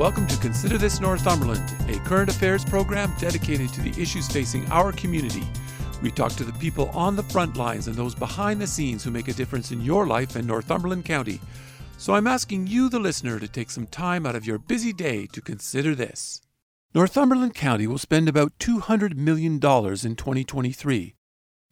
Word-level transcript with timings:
welcome 0.00 0.26
to 0.26 0.38
Consider 0.38 0.78
This 0.78 0.98
Northumberland, 0.98 1.76
a 1.90 1.98
current 2.08 2.30
affairs 2.30 2.64
program 2.64 3.12
dedicated 3.18 3.70
to 3.74 3.82
the 3.82 4.00
issues 4.00 4.26
facing 4.26 4.66
our 4.70 4.92
community. 4.92 5.42
We 6.00 6.10
talk 6.10 6.32
to 6.36 6.42
the 6.44 6.54
people 6.54 6.88
on 6.94 7.16
the 7.16 7.22
front 7.24 7.58
lines 7.58 7.86
and 7.86 7.94
those 7.94 8.14
behind 8.14 8.62
the 8.62 8.66
scenes 8.66 9.04
who 9.04 9.10
make 9.10 9.28
a 9.28 9.34
difference 9.34 9.72
in 9.72 9.82
your 9.82 10.06
life 10.06 10.36
in 10.36 10.46
Northumberland 10.46 11.04
County. 11.04 11.38
So 11.98 12.14
I'm 12.14 12.26
asking 12.26 12.66
you, 12.66 12.88
the 12.88 12.98
listener, 12.98 13.38
to 13.40 13.46
take 13.46 13.70
some 13.70 13.86
time 13.86 14.24
out 14.24 14.34
of 14.34 14.46
your 14.46 14.56
busy 14.56 14.94
day 14.94 15.26
to 15.34 15.42
consider 15.42 15.94
this. 15.94 16.40
Northumberland 16.94 17.54
County 17.54 17.86
will 17.86 17.98
spend 17.98 18.26
about 18.26 18.58
$200 18.58 19.16
million 19.16 19.56
in 19.56 19.60
2023. 19.60 21.14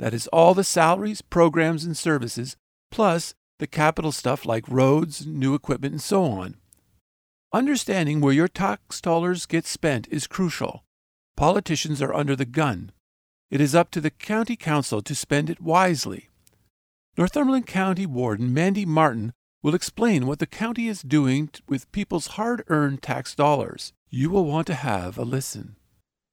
That 0.01 0.12
is 0.12 0.27
all 0.27 0.53
the 0.53 0.65
salaries, 0.65 1.23
programs, 1.23 1.87
and 1.87 1.97
services, 1.97 2.59
plus 2.91 3.33
the 3.59 3.67
capital 3.67 4.12
stuff 4.12 4.45
like 4.45 4.69
roads, 4.69 5.27
new 5.27 5.55
equipment, 5.55 5.92
and 5.92 6.03
so 6.03 6.25
on. 6.25 6.56
Understanding 7.52 8.20
where 8.20 8.34
your 8.34 8.47
tax 8.47 9.01
dollars 9.01 9.47
get 9.47 9.65
spent 9.65 10.06
is 10.09 10.27
crucial. 10.27 10.84
Politicians 11.34 12.03
are 12.03 12.12
under 12.12 12.36
the 12.36 12.45
gun. 12.45 12.92
It 13.50 13.59
is 13.59 13.75
up 13.75 13.91
to 13.92 14.03
the 14.03 14.11
county 14.11 14.55
council 14.55 15.00
to 15.00 15.14
spend 15.14 15.48
it 15.48 15.58
wisely. 15.58 16.28
Northumberland 17.17 17.67
County 17.67 18.05
Warden 18.05 18.53
Mandy 18.53 18.84
Martin 18.84 19.33
will 19.62 19.75
explain 19.75 20.27
what 20.27 20.41
the 20.41 20.47
county 20.47 20.89
is 20.89 21.00
doing 21.00 21.48
with 21.67 21.91
people's 21.91 22.27
hard 22.36 22.64
earned 22.69 23.00
tax 23.00 23.34
dollars. 23.34 23.95
You 24.11 24.28
will 24.28 24.45
want 24.45 24.67
to 24.67 24.75
have 24.75 25.17
a 25.17 25.25
listen. 25.25 25.77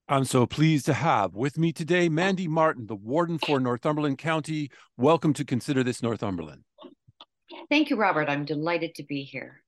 I'm 0.10 0.26
so 0.26 0.46
pleased 0.46 0.86
to 0.88 0.94
have 0.94 1.34
with 1.34 1.58
me 1.58 1.72
today 1.72 2.10
Mandy 2.10 2.50
Martin, 2.50 2.88
the 2.88 2.96
Warden 2.96 3.40
for 3.40 3.62
Northumberland 3.62 4.18
County. 4.18 4.70
Welcome 4.98 5.32
to 5.36 5.46
Consider 5.46 5.82
This 5.82 6.04
Northumberland. 6.04 6.64
Thank 7.70 7.90
you, 7.90 7.96
Robert. 7.96 8.28
I'm 8.28 8.44
delighted 8.44 8.96
to 8.96 9.04
be 9.04 9.24
here. 9.24 9.62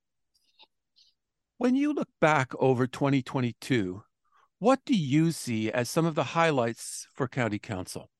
When 1.60 1.76
you 1.76 1.92
look 1.92 2.10
back 2.22 2.54
over 2.60 2.86
2022, 2.86 4.04
what 4.60 4.80
do 4.86 4.96
you 4.96 5.32
see 5.32 5.72
as 5.72 5.90
some 5.90 6.06
of 6.06 6.14
the 6.14 6.24
highlights 6.24 7.08
for 7.16 7.28
County 7.28 7.58
Council? 7.58 8.12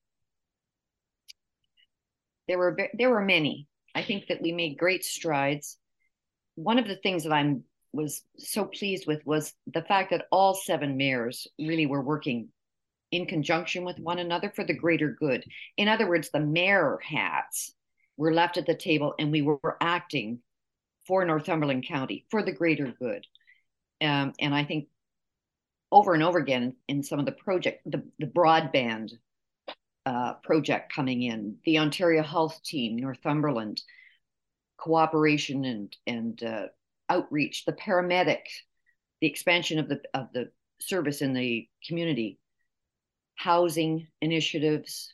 There 2.48 2.58
were 2.58 2.76
there 2.94 3.10
were 3.10 3.24
many. 3.24 3.68
I 3.94 4.02
think 4.02 4.26
that 4.28 4.42
we 4.42 4.50
made 4.50 4.76
great 4.76 5.04
strides. 5.04 5.78
One 6.56 6.80
of 6.80 6.88
the 6.88 6.96
things 6.96 7.22
that 7.22 7.32
I'm 7.32 7.62
was 7.92 8.22
so 8.38 8.64
pleased 8.64 9.06
with 9.06 9.24
was 9.24 9.54
the 9.72 9.82
fact 9.82 10.10
that 10.10 10.26
all 10.32 10.54
seven 10.54 10.96
mayors 10.96 11.46
really 11.60 11.86
were 11.86 12.02
working 12.02 12.48
in 13.12 13.26
conjunction 13.26 13.84
with 13.84 14.00
one 14.00 14.18
another 14.18 14.50
for 14.50 14.64
the 14.64 14.74
greater 14.74 15.16
good. 15.18 15.44
In 15.76 15.86
other 15.86 16.08
words, 16.08 16.30
the 16.30 16.40
mayor 16.40 16.98
hats 17.02 17.72
were 18.16 18.34
left 18.34 18.56
at 18.56 18.66
the 18.66 18.74
table 18.74 19.14
and 19.18 19.30
we 19.30 19.42
were 19.42 19.76
acting 19.80 20.40
for 21.08 21.24
Northumberland 21.24 21.88
County 21.88 22.26
for 22.30 22.42
the 22.42 22.52
greater 22.52 22.94
good. 23.00 23.26
Um, 24.00 24.34
and 24.38 24.54
I 24.54 24.64
think 24.64 24.88
over 25.90 26.12
and 26.12 26.22
over 26.22 26.38
again 26.38 26.76
in 26.86 27.02
some 27.02 27.18
of 27.18 27.24
the 27.24 27.32
project, 27.32 27.80
the, 27.90 28.04
the 28.18 28.26
broadband 28.26 29.12
uh, 30.06 30.34
project 30.34 30.92
coming 30.92 31.22
in, 31.22 31.56
the 31.64 31.78
Ontario 31.78 32.22
Health 32.22 32.62
Team, 32.62 32.96
Northumberland, 32.96 33.80
cooperation 34.76 35.64
and 35.64 35.96
and 36.06 36.42
uh, 36.42 36.66
outreach, 37.08 37.64
the 37.64 37.72
paramedic, 37.72 38.42
the 39.20 39.26
expansion 39.26 39.78
of 39.78 39.88
the 39.88 40.00
of 40.14 40.28
the 40.32 40.50
service 40.80 41.22
in 41.22 41.32
the 41.32 41.66
community, 41.86 42.38
housing 43.34 44.06
initiatives. 44.20 45.12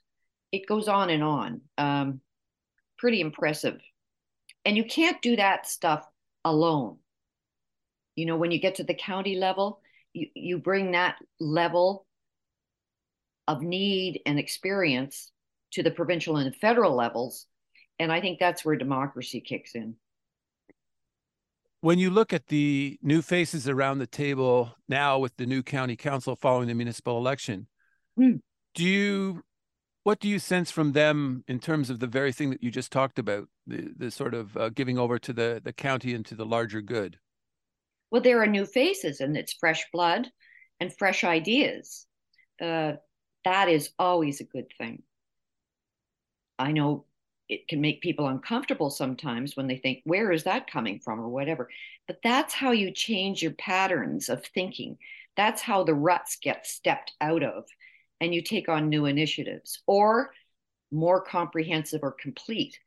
It 0.52 0.66
goes 0.66 0.88
on 0.88 1.10
and 1.10 1.22
on. 1.22 1.60
Um, 1.78 2.20
pretty 2.98 3.20
impressive. 3.20 3.80
And 4.64 4.76
you 4.76 4.84
can't 4.84 5.20
do 5.20 5.36
that 5.36 5.66
stuff 5.66 6.06
alone. 6.44 6.98
You 8.16 8.26
know, 8.26 8.36
when 8.36 8.50
you 8.50 8.60
get 8.60 8.76
to 8.76 8.84
the 8.84 8.94
county 8.94 9.36
level, 9.36 9.80
you, 10.12 10.28
you 10.34 10.58
bring 10.58 10.92
that 10.92 11.16
level 11.40 12.06
of 13.46 13.60
need 13.62 14.22
and 14.24 14.38
experience 14.38 15.30
to 15.72 15.82
the 15.82 15.90
provincial 15.90 16.36
and 16.36 16.54
federal 16.56 16.94
levels. 16.94 17.46
And 17.98 18.10
I 18.12 18.20
think 18.20 18.38
that's 18.38 18.64
where 18.64 18.76
democracy 18.76 19.40
kicks 19.40 19.74
in. 19.74 19.96
When 21.80 21.98
you 21.98 22.08
look 22.08 22.32
at 22.32 22.46
the 22.46 22.98
new 23.02 23.20
faces 23.20 23.68
around 23.68 23.98
the 23.98 24.06
table 24.06 24.74
now 24.88 25.18
with 25.18 25.36
the 25.36 25.44
new 25.44 25.62
county 25.62 25.96
council 25.96 26.34
following 26.34 26.68
the 26.68 26.74
municipal 26.74 27.18
election, 27.18 27.66
mm. 28.18 28.40
do 28.74 28.84
you 28.84 29.42
what 30.04 30.20
do 30.20 30.28
you 30.28 30.38
sense 30.38 30.70
from 30.70 30.92
them 30.92 31.44
in 31.48 31.58
terms 31.58 31.90
of 31.90 31.98
the 31.98 32.06
very 32.06 32.30
thing 32.30 32.50
that 32.50 32.62
you 32.62 32.70
just 32.70 32.92
talked 32.92 33.18
about 33.18 33.48
the, 33.66 33.90
the 33.96 34.10
sort 34.10 34.34
of 34.34 34.56
uh, 34.56 34.68
giving 34.68 34.98
over 34.98 35.18
to 35.18 35.32
the, 35.32 35.60
the 35.64 35.72
county 35.72 36.14
and 36.14 36.24
to 36.26 36.34
the 36.34 36.46
larger 36.46 36.80
good? 36.80 37.18
Well 38.10 38.22
there 38.22 38.40
are 38.42 38.46
new 38.46 38.66
faces 38.66 39.20
and 39.20 39.36
it's 39.36 39.54
fresh 39.54 39.84
blood 39.92 40.30
and 40.78 40.96
fresh 40.96 41.24
ideas. 41.24 42.06
Uh, 42.62 42.92
that 43.44 43.68
is 43.68 43.90
always 43.98 44.40
a 44.40 44.44
good 44.44 44.66
thing. 44.78 45.02
I 46.58 46.72
know 46.72 47.06
it 47.48 47.66
can 47.68 47.80
make 47.80 48.00
people 48.00 48.28
uncomfortable 48.28 48.90
sometimes 48.90 49.56
when 49.56 49.66
they 49.66 49.76
think 49.76 50.00
where 50.04 50.32
is 50.32 50.44
that 50.44 50.70
coming 50.70 51.00
from? 51.00 51.20
or 51.20 51.28
whatever. 51.28 51.68
But 52.06 52.18
that's 52.22 52.54
how 52.54 52.70
you 52.70 52.90
change 52.90 53.42
your 53.42 53.52
patterns 53.52 54.28
of 54.28 54.44
thinking. 54.46 54.98
That's 55.36 55.62
how 55.62 55.84
the 55.84 55.94
ruts 55.94 56.38
get 56.40 56.66
stepped 56.66 57.12
out 57.20 57.42
of 57.42 57.64
and 58.20 58.34
you 58.34 58.42
take 58.42 58.68
on 58.68 58.88
new 58.88 59.06
initiatives 59.06 59.82
or 59.86 60.30
more 60.90 61.20
comprehensive 61.20 62.00
or 62.02 62.12
complete. 62.12 62.78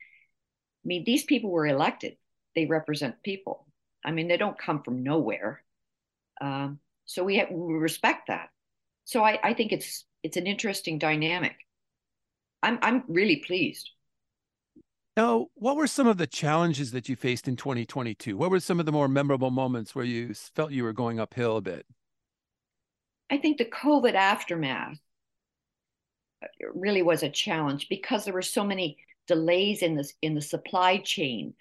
I 0.84 0.88
mean, 0.88 1.04
these 1.06 1.24
people 1.24 1.52
were 1.52 1.68
elected, 1.68 2.18
they 2.56 2.66
represent 2.66 3.22
people. 3.24 3.68
I 4.06 4.12
mean, 4.12 4.28
they 4.28 4.38
don't 4.38 4.58
come 4.58 4.84
from 4.84 5.04
nowhere. 5.04 5.62
Um, 6.40 6.80
so 7.06 7.24
we, 7.24 7.38
have, 7.38 7.50
we 7.52 7.74
respect 7.76 8.28
that. 8.28 8.50
So 9.06 9.24
I, 9.24 9.40
I 9.44 9.54
think 9.54 9.72
it's 9.72 10.06
it's 10.24 10.36
an 10.36 10.48
interesting 10.48 11.00
dynamic. 11.00 11.56
I'm 12.62 12.80
I'm 12.82 13.04
really 13.08 13.38
pleased. 13.38 13.90
Now, 15.16 15.48
what 15.56 15.78
were 15.78 15.88
some 15.88 16.08
of 16.08 16.18
the 16.18 16.28
challenges 16.28 16.92
that 16.92 17.08
you 17.10 17.16
faced 17.16 17.48
in 17.48 17.56
2022? 17.56 18.38
What 18.38 18.52
were 18.52 18.60
some 18.60 18.80
of 18.80 18.86
the 18.86 18.92
more 18.92 19.08
memorable 19.08 19.50
moments 19.50 19.96
where 19.96 20.06
you 20.06 20.34
felt 20.34 20.72
you 20.72 20.84
were 20.84 20.94
going 20.94 21.20
uphill 21.20 21.58
a 21.58 21.62
bit? 21.62 21.86
I 23.30 23.38
think 23.38 23.58
the 23.58 23.66
COVID 23.66 24.14
aftermath 24.14 25.00
really 26.74 27.02
was 27.02 27.24
a 27.24 27.30
challenge 27.30 27.88
because 27.90 28.25
there 28.25 28.34
were 28.34 28.42
so 28.42 28.64
many 28.64 28.98
delays 29.28 29.81
in 29.81 29.96
this 29.96 30.14
in 30.22 30.34
the 30.34 30.42
supply 30.42 30.98
chain 30.98 31.53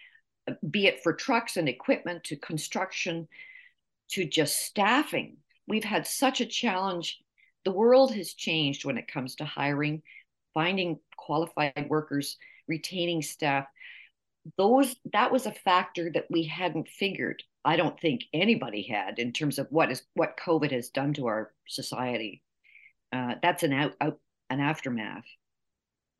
be 0.70 0.86
it 0.86 1.02
for 1.02 1.12
trucks 1.12 1.56
and 1.56 1.68
equipment 1.68 2.24
to 2.24 2.36
construction 2.36 3.28
to 4.08 4.24
just 4.24 4.62
staffing. 4.62 5.36
We've 5.66 5.84
had 5.84 6.06
such 6.06 6.40
a 6.40 6.46
challenge. 6.46 7.18
The 7.64 7.72
world 7.72 8.14
has 8.14 8.34
changed 8.34 8.84
when 8.84 8.98
it 8.98 9.08
comes 9.08 9.34
to 9.36 9.44
hiring 9.44 10.02
finding 10.54 10.98
qualified 11.16 11.86
workers 11.88 12.36
retaining 12.68 13.22
staff. 13.22 13.66
Those 14.56 14.94
that 15.12 15.32
was 15.32 15.46
a 15.46 15.52
factor 15.52 16.10
that 16.12 16.26
we 16.30 16.44
hadn't 16.44 16.88
figured 16.88 17.42
i 17.64 17.74
don't 17.74 17.98
think 17.98 18.22
anybody 18.32 18.82
had 18.82 19.18
in 19.18 19.32
terms 19.32 19.58
of 19.58 19.66
what 19.70 19.90
is 19.90 20.02
what 20.14 20.38
covid 20.38 20.70
has 20.70 20.90
done 20.90 21.12
to 21.14 21.26
our 21.26 21.52
society. 21.66 22.42
Uh, 23.12 23.34
that's 23.42 23.64
an 23.64 23.72
out, 23.72 23.94
out 24.00 24.18
an 24.50 24.60
aftermath. 24.60 25.24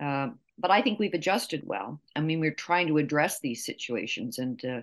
Um, 0.01 0.39
but 0.59 0.71
I 0.71 0.83
think 0.83 0.99
we've 0.99 1.15
adjusted 1.15 1.63
well. 1.65 2.01
I 2.15 2.21
mean, 2.21 2.41
we're 2.41 2.55
trying 2.55 2.87
to 2.89 2.99
address 2.99 3.41
these 3.41 3.65
situations, 3.65 4.39
and 4.39 4.63
uh, 4.65 4.81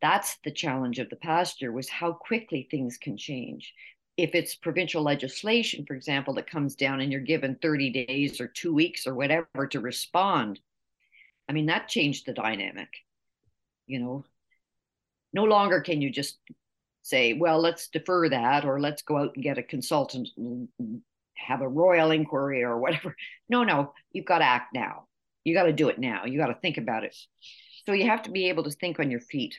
that's 0.00 0.38
the 0.44 0.50
challenge 0.50 0.98
of 0.98 1.10
the 1.10 1.16
past 1.16 1.60
year 1.60 1.72
was 1.72 1.88
how 1.88 2.12
quickly 2.12 2.68
things 2.70 2.96
can 2.96 3.16
change. 3.16 3.74
If 4.16 4.34
it's 4.34 4.54
provincial 4.54 5.02
legislation, 5.02 5.84
for 5.86 5.94
example, 5.94 6.34
that 6.34 6.50
comes 6.50 6.74
down 6.74 7.00
and 7.00 7.10
you're 7.10 7.20
given 7.20 7.56
30 7.60 8.06
days 8.06 8.40
or 8.40 8.48
two 8.48 8.74
weeks 8.74 9.06
or 9.06 9.14
whatever 9.14 9.66
to 9.70 9.80
respond, 9.80 10.60
I 11.48 11.52
mean, 11.52 11.66
that 11.66 11.88
changed 11.88 12.26
the 12.26 12.32
dynamic. 12.32 12.88
You 13.86 14.00
know, 14.00 14.24
no 15.32 15.44
longer 15.44 15.80
can 15.80 16.00
you 16.00 16.10
just 16.10 16.38
say, 17.02 17.32
well, 17.32 17.60
let's 17.60 17.88
defer 17.88 18.28
that 18.28 18.64
or 18.64 18.80
let's 18.80 19.02
go 19.02 19.16
out 19.16 19.34
and 19.34 19.42
get 19.42 19.58
a 19.58 19.62
consultant 19.62 20.28
have 21.46 21.60
a 21.62 21.68
royal 21.68 22.10
inquiry 22.10 22.62
or 22.62 22.78
whatever. 22.78 23.16
No, 23.48 23.64
no, 23.64 23.92
you've 24.12 24.26
got 24.26 24.38
to 24.38 24.44
act 24.44 24.74
now. 24.74 25.06
You 25.44 25.54
got 25.54 25.64
to 25.64 25.72
do 25.72 25.88
it 25.88 25.98
now. 25.98 26.24
You 26.24 26.38
got 26.38 26.48
to 26.48 26.60
think 26.60 26.78
about 26.78 27.04
it. 27.04 27.16
So 27.86 27.92
you 27.92 28.06
have 28.06 28.22
to 28.22 28.30
be 28.30 28.48
able 28.48 28.64
to 28.64 28.70
think 28.70 29.00
on 29.00 29.10
your 29.10 29.20
feet. 29.20 29.58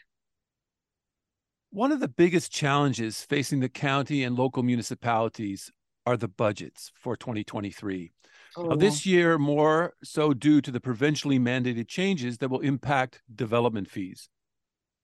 One 1.72 1.92
of 1.92 2.00
the 2.00 2.08
biggest 2.08 2.52
challenges 2.52 3.24
facing 3.24 3.62
the 3.62 3.70
county 3.70 4.24
and 4.24 4.38
local 4.38 4.62
municipalities 4.62 5.72
are 6.06 6.18
the 6.18 6.28
budgets 6.28 6.92
for 6.96 7.16
2023. 7.16 8.12
Oh. 8.58 8.64
Now, 8.64 8.76
this 8.76 9.06
oh. 9.06 9.10
year, 9.10 9.38
more 9.38 9.94
so 10.04 10.34
due 10.34 10.62
to 10.62 10.72
the 10.72 10.82
provincially 10.82 11.40
mandated 11.40 11.88
changes 11.88 12.38
that 12.40 12.50
will 12.50 12.60
impact 12.60 13.22
development 13.34 13.90
fees. 13.90 14.30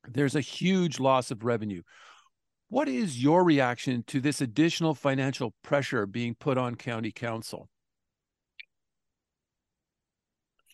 There's 0.07 0.35
a 0.35 0.41
huge 0.41 0.99
loss 0.99 1.31
of 1.31 1.43
revenue. 1.43 1.81
What 2.69 2.89
is 2.89 3.23
your 3.23 3.43
reaction 3.43 4.03
to 4.07 4.19
this 4.19 4.41
additional 4.41 4.93
financial 4.93 5.53
pressure 5.63 6.05
being 6.05 6.35
put 6.35 6.57
on 6.57 6.75
county 6.75 7.11
council? 7.11 7.69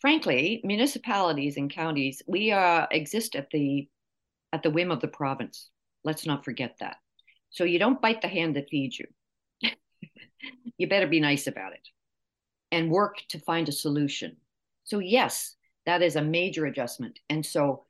Frankly, 0.02 0.60
municipalities 0.64 1.56
and 1.58 1.70
counties, 1.70 2.22
we 2.28 2.52
uh, 2.52 2.88
exist 2.92 3.36
at 3.36 3.50
the 3.52 3.88
at 4.52 4.64
the 4.64 4.70
whim 4.70 4.92
of 4.92 5.02
the 5.02 5.08
province. 5.08 5.70
Let's 6.04 6.26
not 6.26 6.44
forget 6.44 6.76
that. 6.80 6.98
So 7.50 7.64
you 7.64 7.80
don't 7.80 8.02
bite 8.02 8.22
the 8.22 8.28
hand 8.28 8.56
that 8.56 8.70
feeds 8.70 9.00
you. 9.00 9.08
you 10.78 10.88
better 10.88 11.08
be 11.08 11.20
nice 11.20 11.48
about 11.48 11.74
it 11.74 11.88
and 12.72 12.90
work 12.90 13.18
to 13.30 13.40
find 13.40 13.70
a 13.70 13.72
solution. 13.72 14.36
So, 14.84 15.00
yes, 15.00 15.56
that 15.86 16.02
is 16.02 16.16
a 16.16 16.24
major 16.24 16.66
adjustment. 16.66 17.20
And 17.30 17.46
so, 17.46 17.86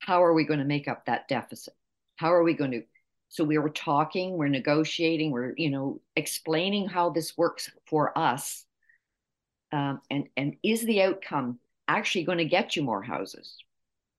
how 0.00 0.22
are 0.24 0.34
we 0.34 0.44
going 0.44 0.58
to 0.58 0.64
make 0.64 0.88
up 0.88 1.06
that 1.06 1.28
deficit? 1.28 1.74
How 2.16 2.32
are 2.32 2.42
we 2.42 2.54
going 2.54 2.72
to? 2.72 2.82
So, 3.28 3.44
we 3.44 3.58
were 3.58 3.70
talking, 3.70 4.36
we're 4.36 4.48
negotiating, 4.48 5.30
we're, 5.30 5.54
you 5.56 5.70
know, 5.70 6.00
explaining 6.16 6.88
how 6.88 7.10
this 7.10 7.36
works 7.36 7.70
for 7.86 8.16
us. 8.16 8.64
Um, 9.70 10.00
and, 10.10 10.28
and 10.36 10.56
is 10.62 10.84
the 10.84 11.02
outcome 11.02 11.58
actually 11.86 12.24
going 12.24 12.38
to 12.38 12.44
get 12.44 12.76
you 12.76 12.82
more 12.82 13.02
houses? 13.02 13.56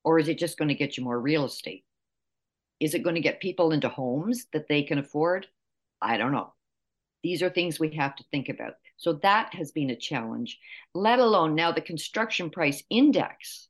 Or 0.03 0.19
is 0.19 0.27
it 0.27 0.37
just 0.37 0.57
going 0.57 0.69
to 0.69 0.75
get 0.75 0.97
you 0.97 1.03
more 1.03 1.19
real 1.19 1.45
estate? 1.45 1.83
Is 2.79 2.93
it 2.93 3.03
going 3.03 3.15
to 3.15 3.21
get 3.21 3.41
people 3.41 3.71
into 3.71 3.89
homes 3.89 4.45
that 4.53 4.67
they 4.67 4.83
can 4.83 4.99
afford? 4.99 5.47
I 6.01 6.17
don't 6.17 6.31
know. 6.31 6.53
These 7.23 7.43
are 7.43 7.49
things 7.49 7.79
we 7.79 7.95
have 7.95 8.15
to 8.15 8.23
think 8.31 8.49
about. 8.49 8.75
So 8.97 9.13
that 9.21 9.53
has 9.53 9.71
been 9.71 9.89
a 9.89 9.95
challenge, 9.95 10.57
let 10.93 11.19
alone 11.19 11.55
now 11.55 11.71
the 11.71 11.81
construction 11.81 12.49
price 12.49 12.83
index 12.89 13.67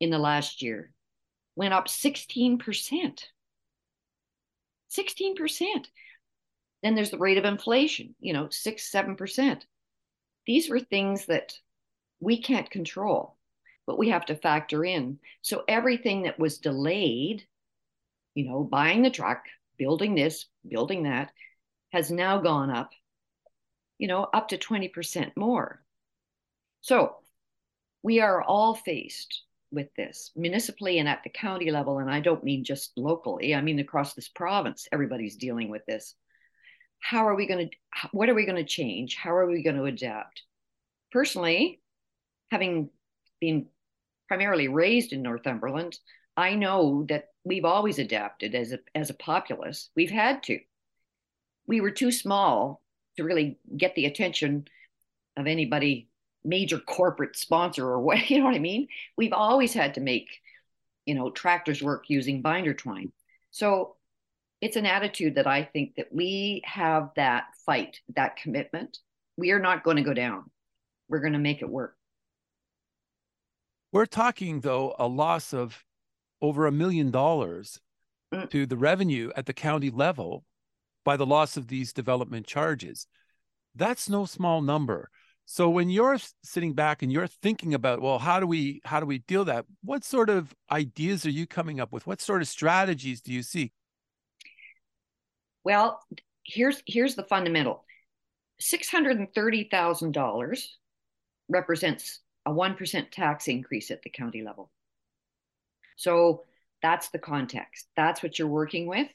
in 0.00 0.10
the 0.10 0.18
last 0.18 0.62
year 0.62 0.92
went 1.54 1.74
up 1.74 1.86
16%. 1.86 3.22
16%. 4.96 5.86
Then 6.82 6.94
there's 6.94 7.10
the 7.10 7.18
rate 7.18 7.38
of 7.38 7.44
inflation, 7.44 8.14
you 8.20 8.32
know, 8.32 8.48
six, 8.50 8.90
7%. 8.90 9.62
These 10.46 10.70
were 10.70 10.80
things 10.80 11.26
that 11.26 11.54
we 12.20 12.40
can't 12.40 12.70
control, 12.70 13.36
but 13.86 13.98
we 13.98 14.10
have 14.10 14.26
to 14.26 14.36
factor 14.36 14.84
in. 14.84 15.18
So 15.42 15.64
everything 15.68 16.22
that 16.22 16.38
was 16.38 16.58
delayed 16.58 17.46
you 18.36 18.44
know, 18.44 18.62
buying 18.62 19.02
the 19.02 19.10
truck, 19.10 19.42
building 19.78 20.14
this, 20.14 20.46
building 20.68 21.04
that, 21.04 21.32
has 21.90 22.10
now 22.10 22.38
gone 22.38 22.70
up, 22.70 22.90
you 23.98 24.06
know, 24.06 24.24
up 24.24 24.48
to 24.48 24.58
20% 24.58 25.32
more. 25.36 25.82
So 26.82 27.16
we 28.02 28.20
are 28.20 28.42
all 28.42 28.74
faced 28.74 29.42
with 29.70 29.88
this 29.96 30.30
municipally 30.36 30.98
and 30.98 31.08
at 31.08 31.22
the 31.24 31.30
county 31.30 31.70
level. 31.70 31.98
And 31.98 32.10
I 32.10 32.20
don't 32.20 32.44
mean 32.44 32.64
just 32.64 32.92
locally, 32.96 33.54
I 33.54 33.60
mean 33.60 33.78
across 33.78 34.14
this 34.14 34.28
province, 34.28 34.88
everybody's 34.92 35.36
dealing 35.36 35.68
with 35.68 35.84
this. 35.86 36.14
How 37.00 37.26
are 37.28 37.34
we 37.34 37.46
going 37.46 37.68
to, 37.68 38.08
what 38.12 38.28
are 38.28 38.34
we 38.34 38.46
going 38.46 38.56
to 38.56 38.64
change? 38.64 39.16
How 39.16 39.34
are 39.34 39.46
we 39.46 39.62
going 39.62 39.76
to 39.76 39.84
adapt? 39.84 40.42
Personally, 41.12 41.80
having 42.50 42.90
been 43.40 43.66
primarily 44.28 44.68
raised 44.68 45.12
in 45.12 45.22
Northumberland, 45.22 45.98
I 46.36 46.54
know 46.54 47.06
that 47.08 47.28
we've 47.44 47.64
always 47.64 47.98
adapted 47.98 48.54
as 48.54 48.72
a 48.72 48.78
as 48.94 49.08
a 49.08 49.14
populace. 49.14 49.90
We've 49.96 50.10
had 50.10 50.42
to. 50.44 50.58
We 51.66 51.80
were 51.80 51.90
too 51.90 52.12
small 52.12 52.82
to 53.16 53.24
really 53.24 53.58
get 53.76 53.94
the 53.94 54.06
attention 54.06 54.66
of 55.36 55.46
anybody 55.46 56.08
major 56.46 56.78
corporate 56.78 57.36
sponsor 57.36 57.86
or 57.86 58.00
what 58.00 58.30
you 58.30 58.38
know 58.38 58.44
what 58.44 58.54
I 58.54 58.60
mean. 58.60 58.88
We've 59.16 59.32
always 59.32 59.72
had 59.72 59.94
to 59.94 60.00
make 60.00 60.28
you 61.04 61.14
know 61.14 61.30
tractors 61.30 61.82
work 61.82 62.04
using 62.08 62.42
binder 62.42 62.74
twine. 62.74 63.12
So 63.50 63.96
it's 64.60 64.76
an 64.76 64.86
attitude 64.86 65.34
that 65.34 65.46
I 65.46 65.64
think 65.64 65.96
that 65.96 66.12
we 66.12 66.62
have 66.64 67.10
that 67.16 67.44
fight, 67.64 68.00
that 68.14 68.36
commitment. 68.36 68.98
We 69.36 69.50
are 69.50 69.58
not 69.58 69.84
going 69.84 69.98
to 69.98 70.02
go 70.02 70.14
down. 70.14 70.50
We're 71.08 71.20
going 71.20 71.34
to 71.34 71.38
make 71.38 71.60
it 71.60 71.68
work. 71.68 71.94
We're 73.92 74.06
talking 74.06 74.60
though 74.60 74.94
a 74.98 75.06
loss 75.06 75.52
of 75.52 75.84
over 76.40 76.66
a 76.66 76.72
million 76.72 77.10
dollars 77.10 77.80
mm. 78.32 78.50
to 78.50 78.66
the 78.66 78.76
revenue 78.76 79.30
at 79.36 79.46
the 79.46 79.52
county 79.52 79.90
level 79.90 80.44
by 81.04 81.16
the 81.16 81.26
loss 81.26 81.56
of 81.56 81.68
these 81.68 81.92
development 81.92 82.46
charges. 82.46 83.06
That's 83.74 84.08
no 84.08 84.24
small 84.24 84.60
number. 84.60 85.10
So 85.48 85.70
when 85.70 85.90
you're 85.90 86.18
sitting 86.42 86.74
back 86.74 87.02
and 87.02 87.12
you're 87.12 87.28
thinking 87.28 87.72
about, 87.72 88.02
well, 88.02 88.18
how 88.18 88.40
do 88.40 88.48
we 88.48 88.80
how 88.84 88.98
do 88.98 89.06
we 89.06 89.20
deal 89.20 89.44
that? 89.44 89.64
What 89.82 90.02
sort 90.02 90.28
of 90.28 90.52
ideas 90.72 91.24
are 91.24 91.30
you 91.30 91.46
coming 91.46 91.78
up 91.78 91.92
with? 91.92 92.04
What 92.04 92.20
sort 92.20 92.42
of 92.42 92.48
strategies 92.48 93.20
do 93.20 93.32
you 93.32 93.44
see? 93.44 93.70
Well, 95.62 96.00
here's 96.44 96.82
here's 96.84 97.14
the 97.14 97.22
fundamental. 97.22 97.84
$630,000 98.60 100.66
represents 101.48 102.20
a 102.44 102.50
1% 102.50 103.10
tax 103.10 103.46
increase 103.48 103.92
at 103.92 104.02
the 104.02 104.10
county 104.10 104.42
level. 104.42 104.70
So 105.96 106.42
that's 106.82 107.08
the 107.10 107.18
context. 107.18 107.86
That's 107.96 108.22
what 108.22 108.38
you're 108.38 108.48
working 108.48 108.86
with. 108.88 109.08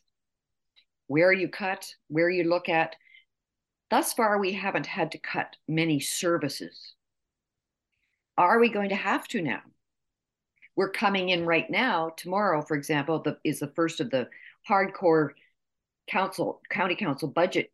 Where 1.08 1.34
you 1.34 1.50
cut, 1.50 1.94
where 2.08 2.30
you 2.30 2.44
look 2.46 2.70
at. 2.70 2.96
Thus 3.92 4.14
far, 4.14 4.40
we 4.40 4.54
haven't 4.54 4.88
had 4.88 5.12
to 5.12 5.18
cut 5.18 5.58
many 5.68 6.00
services. 6.00 6.96
Are 8.38 8.58
we 8.58 8.70
going 8.70 8.90
to 8.90 8.96
have 8.96 9.28
to 9.28 9.42
now? 9.42 9.60
We're 10.78 10.92
coming 10.92 11.28
in 11.28 11.46
right 11.46 11.70
now. 11.70 12.14
Tomorrow, 12.16 12.62
for 12.62 12.78
example, 12.78 13.20
the, 13.20 13.38
is 13.44 13.60
the 13.60 13.74
first 13.76 14.00
of 14.00 14.10
the 14.10 14.30
hardcore 14.68 15.32
council, 16.08 16.62
county 16.70 16.96
council 16.96 17.28
budget 17.28 17.70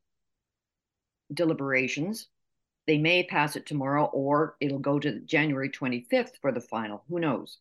deliberations. 1.32 2.28
They 2.88 2.98
may 2.98 3.24
pass 3.24 3.56
it 3.56 3.68
tomorrow, 3.68 4.06
or 4.06 4.56
it'll 4.60 4.80
go 4.80 4.98
to 4.98 5.20
January 5.20 5.70
25th 5.70 6.32
for 6.42 6.52
the 6.52 6.62
final. 6.62 7.04
Who 7.10 7.20
knows? 7.20 7.60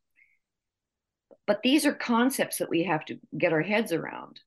But 1.46 1.62
these 1.62 1.84
are 1.84 1.92
concepts 1.92 2.56
that 2.56 2.70
we 2.70 2.84
have 2.84 3.04
to 3.04 3.18
get 3.36 3.52
our 3.52 3.60
heads 3.60 3.92
around. 3.92 4.40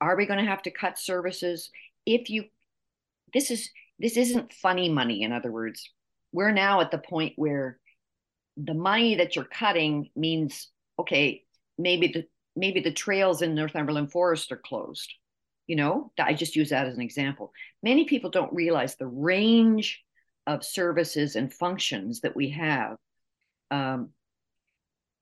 Are 0.00 0.16
we 0.16 0.26
going 0.26 0.40
to 0.40 0.50
have 0.50 0.62
to 0.62 0.72
cut 0.72 0.98
services? 0.98 1.70
If 2.04 2.28
you, 2.28 2.46
this 3.32 3.50
is, 3.50 3.70
this 3.98 4.16
isn't 4.16 4.52
funny 4.52 4.88
money. 4.88 5.22
In 5.22 5.32
other 5.32 5.50
words, 5.50 5.90
we're 6.32 6.52
now 6.52 6.80
at 6.80 6.90
the 6.90 6.98
point 6.98 7.32
where 7.36 7.78
the 8.56 8.74
money 8.74 9.16
that 9.16 9.36
you're 9.36 9.44
cutting 9.44 10.10
means, 10.14 10.68
okay, 10.98 11.42
maybe 11.78 12.08
the, 12.08 12.24
maybe 12.56 12.80
the 12.80 12.92
trails 12.92 13.42
in 13.42 13.54
Northumberland 13.54 14.12
Forest 14.12 14.52
are 14.52 14.56
closed. 14.56 15.12
You 15.66 15.76
know, 15.76 16.12
I 16.18 16.32
just 16.34 16.56
use 16.56 16.70
that 16.70 16.86
as 16.86 16.94
an 16.94 17.02
example. 17.02 17.52
Many 17.82 18.04
people 18.04 18.30
don't 18.30 18.54
realize 18.54 18.96
the 18.96 19.06
range 19.06 20.02
of 20.46 20.64
services 20.64 21.36
and 21.36 21.52
functions 21.52 22.20
that 22.22 22.34
we 22.34 22.50
have. 22.50 22.96
Um, 23.70 24.10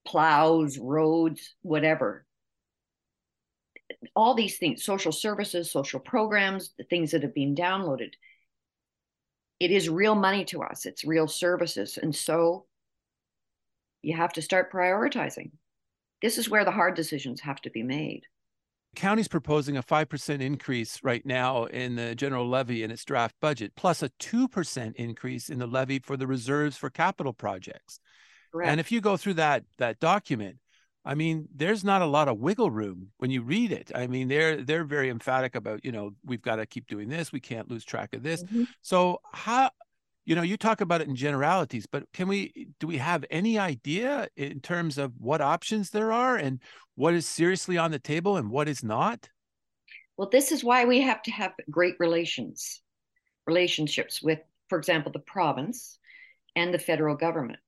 plows, 0.05 0.77
roads, 0.77 1.53
whatever. 1.63 2.25
All 4.15 4.33
these 4.33 4.57
things, 4.57 4.83
social 4.83 5.11
services, 5.11 5.71
social 5.71 5.99
programs, 5.99 6.73
the 6.77 6.83
things 6.83 7.11
that 7.11 7.23
have 7.23 7.33
been 7.33 7.55
downloaded. 7.55 8.13
It 9.59 9.71
is 9.71 9.89
real 9.89 10.15
money 10.15 10.45
to 10.45 10.61
us, 10.61 10.85
it's 10.85 11.03
real 11.03 11.27
services. 11.27 11.97
And 12.01 12.15
so 12.15 12.65
you 14.01 14.15
have 14.15 14.33
to 14.33 14.41
start 14.41 14.71
prioritizing. 14.71 15.51
This 16.21 16.37
is 16.37 16.49
where 16.49 16.65
the 16.65 16.71
hard 16.71 16.95
decisions 16.95 17.41
have 17.41 17.61
to 17.61 17.69
be 17.69 17.83
made. 17.83 18.23
The 18.93 19.01
county's 19.01 19.27
proposing 19.27 19.77
a 19.77 19.83
5% 19.83 20.41
increase 20.41 20.99
right 21.03 21.25
now 21.25 21.65
in 21.65 21.95
the 21.95 22.15
general 22.15 22.47
levy 22.47 22.83
in 22.83 22.91
its 22.91 23.05
draft 23.05 23.35
budget, 23.41 23.73
plus 23.75 24.01
a 24.01 24.09
2% 24.19 24.95
increase 24.95 25.49
in 25.49 25.59
the 25.59 25.67
levy 25.67 25.99
for 25.99 26.17
the 26.17 26.27
reserves 26.27 26.77
for 26.77 26.89
capital 26.89 27.33
projects. 27.33 27.99
Correct. 28.51 28.71
And 28.71 28.79
if 28.79 28.91
you 28.91 29.01
go 29.01 29.17
through 29.17 29.35
that 29.35 29.63
that 29.77 29.99
document, 29.99 30.57
I 31.07 31.15
mean, 31.15 31.47
there's 31.55 31.85
not 31.85 32.01
a 32.01 32.05
lot 32.05 32.27
of 32.27 32.37
wiggle 32.37 32.69
room 32.69 33.11
when 33.17 33.31
you 33.31 33.41
read 33.41 33.71
it. 33.71 33.91
I 33.95 34.07
mean, 34.07 34.27
they're 34.27 34.61
they're 34.61 34.83
very 34.83 35.09
emphatic 35.09 35.55
about, 35.55 35.85
you 35.85 35.91
know, 35.91 36.11
we've 36.25 36.41
got 36.41 36.57
to 36.57 36.65
keep 36.65 36.87
doing 36.87 37.07
this. 37.07 37.31
We 37.31 37.39
can't 37.39 37.69
lose 37.69 37.85
track 37.85 38.13
of 38.13 38.23
this. 38.23 38.43
Mm-hmm. 38.43 38.63
So 38.81 39.21
how 39.31 39.71
you 40.25 40.35
know, 40.35 40.41
you 40.41 40.57
talk 40.57 40.81
about 40.81 40.99
it 40.99 41.07
in 41.07 41.15
generalities, 41.15 41.85
but 41.89 42.03
can 42.11 42.27
we 42.27 42.67
do 42.79 42.87
we 42.87 42.97
have 42.97 43.23
any 43.31 43.57
idea 43.57 44.27
in 44.35 44.59
terms 44.59 44.97
of 44.97 45.13
what 45.17 45.39
options 45.39 45.91
there 45.91 46.11
are 46.11 46.35
and 46.35 46.59
what 46.95 47.13
is 47.13 47.25
seriously 47.25 47.77
on 47.77 47.91
the 47.91 47.99
table 47.99 48.35
and 48.35 48.51
what 48.51 48.67
is 48.67 48.83
not? 48.83 49.29
Well, 50.17 50.29
this 50.29 50.51
is 50.51 50.63
why 50.63 50.83
we 50.83 50.99
have 51.01 51.21
to 51.23 51.31
have 51.31 51.53
great 51.71 51.95
relations, 51.99 52.81
relationships 53.45 54.21
with, 54.21 54.39
for 54.67 54.77
example, 54.77 55.11
the 55.11 55.19
province 55.19 55.99
and 56.55 56.73
the 56.73 56.79
federal 56.79 57.15
government 57.15 57.59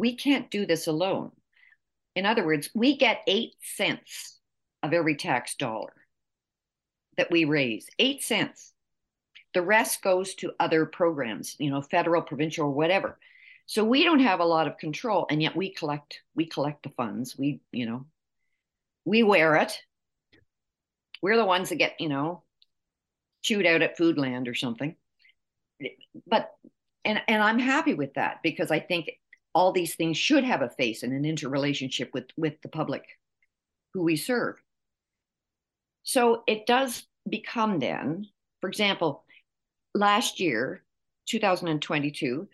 we 0.00 0.16
can't 0.16 0.50
do 0.50 0.64
this 0.64 0.86
alone. 0.86 1.30
In 2.14 2.26
other 2.26 2.44
words, 2.44 2.70
we 2.74 2.96
get 2.96 3.22
eight 3.26 3.54
cents 3.62 4.38
of 4.82 4.92
every 4.92 5.16
tax 5.16 5.54
dollar 5.56 5.92
that 7.16 7.30
we 7.30 7.44
raise, 7.44 7.88
eight 7.98 8.22
cents. 8.22 8.72
The 9.52 9.62
rest 9.62 10.02
goes 10.02 10.34
to 10.36 10.52
other 10.60 10.86
programs, 10.86 11.56
you 11.58 11.70
know, 11.70 11.82
federal, 11.82 12.22
provincial, 12.22 12.66
or 12.66 12.70
whatever. 12.70 13.18
So 13.66 13.84
we 13.84 14.04
don't 14.04 14.20
have 14.20 14.40
a 14.40 14.44
lot 14.44 14.66
of 14.66 14.78
control, 14.78 15.26
and 15.30 15.40
yet 15.40 15.54
we 15.54 15.72
collect 15.72 16.20
we 16.34 16.46
collect 16.46 16.82
the 16.82 16.90
funds. 16.90 17.36
We, 17.38 17.60
you 17.72 17.86
know, 17.86 18.06
we 19.04 19.22
wear 19.22 19.56
it. 19.56 19.80
We're 21.22 21.36
the 21.36 21.44
ones 21.44 21.68
that 21.68 21.76
get, 21.76 22.00
you 22.00 22.08
know, 22.08 22.42
chewed 23.42 23.66
out 23.66 23.82
at 23.82 23.98
Foodland 23.98 24.48
or 24.48 24.54
something. 24.54 24.96
But 26.26 26.50
and 27.04 27.20
and 27.28 27.42
I'm 27.42 27.58
happy 27.58 27.94
with 27.94 28.14
that 28.14 28.40
because 28.42 28.70
I 28.70 28.80
think 28.80 29.10
all 29.54 29.72
these 29.72 29.94
things 29.94 30.16
should 30.16 30.44
have 30.44 30.62
a 30.62 30.70
face 30.70 31.02
and 31.02 31.12
an 31.12 31.24
interrelationship 31.24 32.10
with 32.14 32.26
with 32.36 32.60
the 32.62 32.68
public 32.68 33.04
who 33.94 34.02
we 34.02 34.16
serve. 34.16 34.56
So 36.02 36.42
it 36.46 36.66
does 36.66 37.06
become 37.28 37.78
then, 37.78 38.26
for 38.60 38.68
example, 38.68 39.24
last 39.94 40.40
year, 40.40 40.82
2022, 41.28 42.48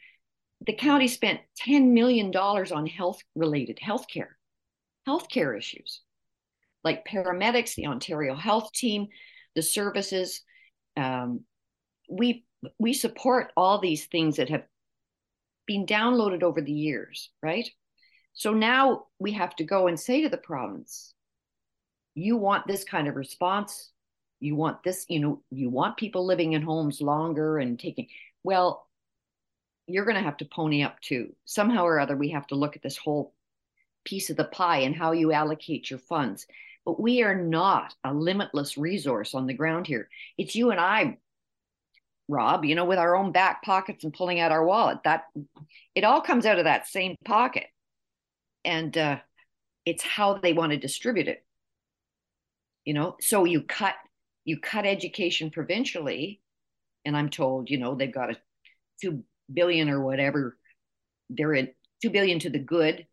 the 0.67 0.73
county 0.73 1.09
spent 1.09 1.41
$10 1.67 1.93
million 1.93 2.35
on 2.35 2.87
health 2.87 3.21
related 3.35 3.79
healthcare, 3.83 4.31
healthcare 5.07 5.57
issues 5.57 6.01
like 6.87 7.05
paramedics, 7.05 7.75
the 7.75 7.89
Ontario 7.89 8.37
Health 8.37 8.73
Team, 8.73 9.09
the 9.57 9.63
services. 9.63 10.43
Um, 10.97 11.41
we 12.09 12.45
we 12.79 12.93
support 12.93 13.53
all 13.57 13.81
these 13.81 14.07
things 14.07 14.37
that 14.37 14.49
have 14.51 14.63
been 15.67 15.87
downloaded 15.87 16.43
over 16.43 16.61
the 16.61 16.73
years, 16.73 17.31
right? 17.43 17.69
So 18.33 18.53
now 18.53 19.07
we 19.19 19.33
have 19.33 19.57
to 19.57 19.65
go 19.65 19.87
and 19.89 19.99
say 19.99 20.23
to 20.23 20.29
the 20.29 20.37
province, 20.37 21.15
you 22.15 22.37
want 22.37 22.67
this 22.67 22.85
kind 22.85 23.09
of 23.09 23.17
response. 23.17 23.91
You 24.41 24.55
want 24.55 24.83
this, 24.83 25.07
you 25.09 25.21
know, 25.21 25.43
you 25.51 25.71
want 25.71 25.97
people 25.97 26.27
living 26.27 26.53
in 26.53 26.63
homes 26.63 27.01
longer 27.01 27.59
and 27.59 27.79
taking, 27.79 28.09
well, 28.43 28.87
you're 29.87 30.05
going 30.05 30.17
to 30.17 30.23
have 30.23 30.37
to 30.39 30.45
pony 30.45 30.83
up 30.83 31.01
too. 31.01 31.35
Somehow 31.45 31.85
or 31.85 31.99
other, 31.99 32.17
we 32.17 32.31
have 32.31 32.47
to 32.49 32.55
look 32.55 32.77
at 32.77 32.83
this 32.83 32.99
whole 32.99 33.33
piece 34.05 34.31
of 34.31 34.37
the 34.37 34.45
pie 34.45 34.79
and 34.79 34.95
how 34.95 35.13
you 35.13 35.33
allocate 35.33 35.91
your 35.91 35.99
funds. 35.99 36.47
But 36.85 37.01
we 37.01 37.23
are 37.23 37.35
not 37.35 37.95
a 38.05 38.13
limitless 38.13 38.77
resource 38.77 39.35
on 39.35 39.47
the 39.47 39.55
ground 39.55 39.87
here. 39.87 40.09
It's 40.37 40.55
you 40.55 40.71
and 40.71 40.81
I, 40.81 41.19
Rob, 42.29 42.65
you 42.65 42.75
know, 42.75 42.85
with 42.85 42.99
our 42.99 43.17
own 43.17 43.33
back 43.33 43.63
pockets 43.63 44.05
and 44.05 44.13
pulling 44.13 44.41
out 44.41 44.53
our 44.53 44.65
wallet. 44.65 44.99
That 45.05 45.25
it 45.95 46.05
all 46.05 46.21
comes 46.21 46.47
out 46.47 46.59
of 46.59 46.65
that 46.65 46.89
same 46.89 47.17
pocket. 47.25 47.67
And 48.65 48.97
uh, 48.97 49.19
it's 49.85 50.03
how 50.03 50.35
they 50.35 50.53
want 50.53 50.73
to 50.73 50.79
distribute 50.79 51.29
it. 51.29 51.45
You 52.85 52.95
know, 52.95 53.17
so 53.21 53.45
you 53.45 53.63
cut 53.63 53.95
you 54.45 54.61
cut 54.61 54.87
education 54.87 55.51
provincially, 55.51 56.41
and 57.05 57.17
I'm 57.17 57.31
told, 57.31 57.69
you 57.69 57.79
know, 57.79 57.95
they've 57.95 58.13
got 58.13 58.31
a 58.31 58.37
two 59.03 59.25
billion 59.53 59.91
or 59.91 60.01
whatever. 60.01 60.57
They're 61.31 61.55
in 61.55 61.71
two 62.01 62.11
billion 62.11 62.39
to 62.41 62.51
the 62.51 62.61
good 62.61 63.07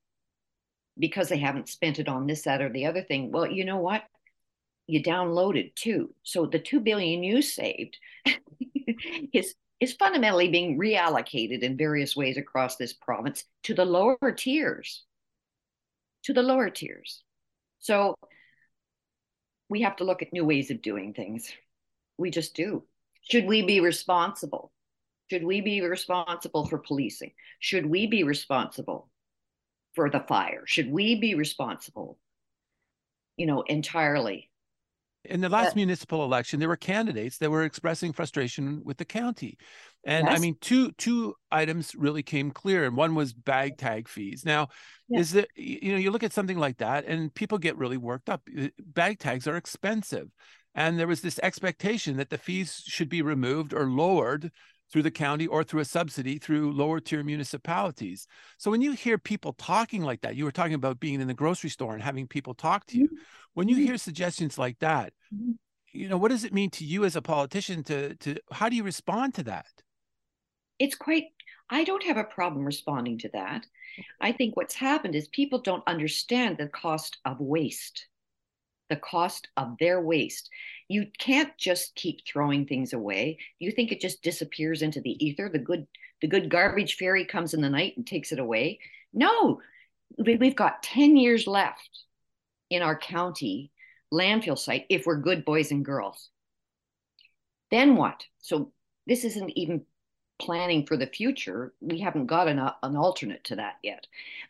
because 0.98 1.30
they 1.30 1.38
haven't 1.38 1.70
spent 1.70 2.00
it 2.00 2.08
on 2.08 2.28
this, 2.28 2.44
that, 2.44 2.62
or 2.62 2.70
the 2.70 2.86
other 2.86 3.02
thing. 3.02 3.32
Well, 3.32 3.48
you 3.48 3.66
know 3.66 3.78
what? 3.78 4.04
You 4.86 5.02
downloaded 5.02 5.74
too. 5.76 6.14
So 6.22 6.46
the 6.46 6.60
two 6.60 6.80
billion 6.80 7.24
you 7.24 7.42
saved 7.42 7.98
is 9.34 9.56
is 9.80 9.94
fundamentally 9.94 10.48
being 10.48 10.80
reallocated 10.80 11.60
in 11.62 11.76
various 11.76 12.16
ways 12.16 12.38
across 12.38 12.78
this 12.78 12.94
province 12.94 13.44
to 13.64 13.74
the 13.74 13.84
lower 13.86 14.32
tiers. 14.32 15.04
To 16.24 16.34
the 16.34 16.44
lower 16.44 16.70
tiers. 16.70 17.24
So 17.80 18.16
we 19.70 19.82
have 19.82 19.98
to 19.98 20.06
look 20.06 20.22
at 20.22 20.32
new 20.32 20.46
ways 20.46 20.72
of 20.72 20.82
doing 20.82 21.14
things. 21.14 21.52
We 22.18 22.32
just 22.32 22.56
do. 22.56 22.84
Should 23.30 23.46
we 23.46 23.62
be 23.64 23.82
responsible? 23.82 24.72
Should 25.30 25.44
we 25.44 25.62
be 25.62 25.82
responsible 25.82 26.66
for 26.66 26.78
policing? 26.78 27.32
Should 27.60 27.86
we 27.86 28.08
be 28.08 28.24
responsible 28.24 29.10
for 29.96 30.10
the 30.10 30.20
fire? 30.20 30.64
Should 30.66 30.92
we 30.92 31.16
be 31.20 31.36
responsible, 31.36 32.18
you 33.36 33.46
know, 33.46 33.62
entirely? 33.62 34.50
In 35.26 35.42
the 35.42 35.50
last 35.50 35.76
municipal 35.76 36.24
election, 36.26 36.60
there 36.60 36.68
were 36.68 36.76
candidates 36.76 37.38
that 37.38 37.50
were 37.50 37.64
expressing 37.64 38.12
frustration 38.12 38.82
with 38.84 38.98
the 38.98 39.06
county. 39.06 39.58
And 40.06 40.28
yes. 40.28 40.38
I 40.38 40.42
mean, 40.42 40.58
two 40.60 40.92
two 40.94 41.36
items 41.50 41.96
really 41.96 42.24
came 42.24 42.52
clear, 42.52 42.86
and 42.86 42.98
one 42.98 43.16
was 43.16 43.34
bag 43.34 43.78
tag 43.78 44.10
fees. 44.10 44.44
Now, 44.46 44.68
yes. 45.08 45.22
is 45.22 45.32
that 45.34 45.48
you 45.56 45.94
know, 45.94 45.98
you 45.98 46.12
look 46.12 46.24
at 46.24 46.34
something 46.34 46.58
like 46.58 46.78
that, 46.80 47.06
and 47.06 47.34
people 47.34 47.58
get 47.58 47.78
really 47.78 47.98
worked 47.98 48.30
up. 48.30 48.42
Uh, 48.58 48.68
bag 48.80 49.20
tags 49.20 49.48
are 49.48 49.56
expensive, 49.56 50.28
and 50.76 51.00
there 51.00 51.08
was 51.08 51.22
this 51.22 51.40
expectation 51.42 52.18
that 52.18 52.30
the 52.30 52.38
fees 52.38 52.84
should 52.86 53.10
be 53.10 53.22
removed 53.22 53.74
or 53.74 53.90
lowered 53.90 54.52
through 54.94 55.02
the 55.02 55.12
county 55.12 55.48
or 55.48 55.64
through 55.64 55.80
a 55.80 55.86
subsidy 55.86 56.38
through 56.38 56.72
lower 56.72 57.00
tier 57.00 57.24
municipalities. 57.24 58.28
So 58.60 58.70
when 58.70 58.84
you 58.84 58.92
hear 58.92 59.18
people 59.18 59.54
talking 59.54 60.04
like 60.04 60.22
that, 60.22 60.36
you 60.36 60.46
were 60.46 60.52
talking 60.52 60.76
about 60.76 61.00
being 61.00 61.20
in 61.20 61.28
the 61.28 61.34
grocery 61.34 61.72
store 61.72 61.96
and 61.96 62.04
having 62.04 62.28
people 62.28 62.54
talk 62.54 62.86
to 62.88 63.00
you. 63.00 63.10
When 63.56 63.68
you 63.68 63.76
mm-hmm. 63.76 63.86
hear 63.86 63.98
suggestions 63.98 64.60
like 64.60 64.78
that, 64.80 65.14
mm-hmm. 65.34 65.54
you 65.92 66.08
know, 66.08 66.18
what 66.18 66.30
does 66.30 66.44
it 66.44 66.54
mean 66.54 66.70
to 66.72 66.86
you 66.86 67.06
as 67.06 67.16
a 67.16 67.24
politician 67.24 67.84
to 67.86 68.16
to 68.18 68.36
how 68.52 68.70
do 68.70 68.76
you 68.76 68.84
respond 68.84 69.34
to 69.34 69.44
that? 69.46 69.66
It's 70.78 70.96
quite 70.96 71.26
I 71.72 71.84
don't 71.84 72.04
have 72.04 72.18
a 72.18 72.24
problem 72.24 72.64
responding 72.64 73.18
to 73.20 73.30
that. 73.34 73.66
I 74.22 74.32
think 74.32 74.56
what's 74.56 74.76
happened 74.76 75.16
is 75.16 75.28
people 75.30 75.60
don't 75.60 75.84
understand 75.88 76.58
the 76.58 76.68
cost 76.68 77.18
of 77.26 77.40
waste 77.40 78.08
the 78.90 78.96
cost 78.98 79.48
of 79.58 79.78
their 79.80 80.02
waste. 80.02 80.50
You 80.88 81.08
can't 81.18 81.56
just 81.58 81.96
keep 81.96 82.20
throwing 82.26 82.66
things 82.66 82.94
away. 82.94 83.40
You 83.60 83.72
think 83.72 83.92
it 83.92 84.02
just 84.02 84.22
disappears 84.22 84.82
into 84.82 85.02
the 85.02 85.24
ether? 85.26 85.50
The 85.50 85.60
good 85.60 85.88
the 86.22 86.28
good 86.28 86.50
garbage 86.50 86.96
fairy 86.96 87.26
comes 87.26 87.54
in 87.54 87.62
the 87.62 87.70
night 87.70 87.98
and 87.98 88.08
takes 88.08 88.32
it 88.32 88.40
away? 88.40 88.80
No. 89.14 89.62
We've 90.18 90.56
got 90.56 90.84
10 90.84 91.18
years 91.18 91.48
left 91.48 92.06
in 92.70 92.82
our 92.82 92.98
county 92.98 93.72
landfill 94.14 94.58
site 94.58 94.86
if 94.90 95.06
we're 95.06 95.18
good 95.18 95.44
boys 95.44 95.72
and 95.72 95.84
girls. 95.84 96.30
Then 97.72 97.96
what? 97.96 98.24
So 98.40 98.72
this 99.06 99.26
isn't 99.26 99.50
even 99.58 99.86
planning 100.40 100.86
for 100.86 100.96
the 100.96 101.08
future. 101.08 101.74
We 101.82 102.00
haven't 102.00 102.28
got 102.28 102.48
an, 102.48 102.60
an 102.60 102.96
alternate 102.96 103.44
to 103.46 103.58
that 103.58 103.76
yet. 103.84 104.08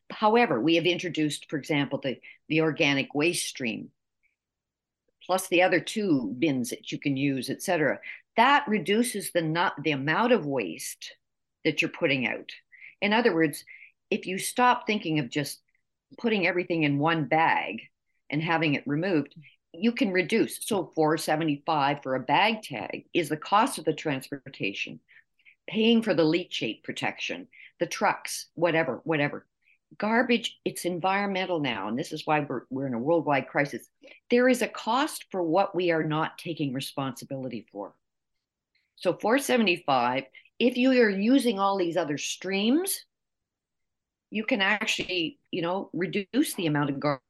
However, 0.10 0.60
we 0.60 0.76
have 0.76 0.86
introduced, 0.86 1.50
for 1.50 1.58
example, 1.58 2.00
the, 2.04 2.20
the 2.50 2.62
organic 2.62 3.16
waste 3.16 3.48
stream 3.48 3.90
plus 5.26 5.48
the 5.48 5.62
other 5.62 5.80
two 5.80 6.36
bins 6.40 6.70
that 6.70 6.92
you 6.92 7.00
can 7.00 7.18
use, 7.18 7.50
et 7.50 7.62
cetera. 7.62 8.00
That 8.36 8.68
reduces 8.68 9.32
the 9.32 9.42
not 9.42 9.82
the 9.84 9.92
amount 9.92 10.34
of 10.34 10.46
waste 10.46 11.16
that 11.64 11.82
you're 11.82 11.90
putting 11.90 12.28
out. 12.28 12.52
In 13.02 13.14
other 13.14 13.34
words, 13.34 13.64
if 14.10 14.26
you 14.26 14.38
stop 14.38 14.86
thinking 14.86 15.20
of 15.20 15.30
just 15.30 15.62
putting 16.18 16.46
everything 16.46 16.84
in 16.84 17.00
one 17.00 17.26
bag 17.26 17.82
and 18.30 18.42
having 18.42 18.74
it 18.74 18.84
removed, 18.86 19.36
you 19.74 19.92
can 19.92 20.12
reduce. 20.12 20.66
So 20.66 20.92
475 20.96 22.04
for 22.04 22.16
a 22.16 22.20
bag 22.20 22.62
tag 22.62 23.06
is 23.14 23.30
the 23.30 23.38
cost 23.38 23.78
of 23.78 23.86
the 23.86 23.94
transportation, 23.94 25.00
paying 25.68 26.02
for 26.02 26.14
the 26.14 26.24
leachate 26.24 26.84
protection, 26.84 27.48
the 27.80 27.88
trucks, 27.88 28.48
whatever, 28.56 29.02
whatever 29.04 29.46
garbage 29.98 30.60
it's 30.66 30.86
environmental 30.86 31.60
now 31.60 31.88
and 31.88 31.98
this 31.98 32.12
is 32.12 32.26
why 32.26 32.42
we're, 32.42 32.64
we're 32.70 32.88
in 32.88 32.94
a 32.94 33.00
worldwide 33.00 33.48
crisis. 33.48 33.88
There 34.30 34.50
is 34.50 34.62
a 34.62 34.68
cost 34.68 35.26
for 35.32 35.44
what 35.44 35.76
we 35.76 35.92
are 35.92 36.04
not 36.04 36.38
taking 36.38 36.74
responsibility 36.74 37.66
for. 37.72 37.94
So 38.96 39.14
475 39.14 40.24
if 40.60 40.78
you 40.78 40.92
are 40.92 41.10
using 41.10 41.60
all 41.60 41.78
these 41.78 41.98
other 41.98 42.18
streams 42.18 43.06
you 44.32 44.44
can 44.44 44.62
actually 44.62 45.40
you 45.52 45.62
know 45.62 45.90
reduce 45.94 46.54
the 46.56 46.68
amount 46.68 46.90
of 46.90 47.00
gar- 47.00 47.22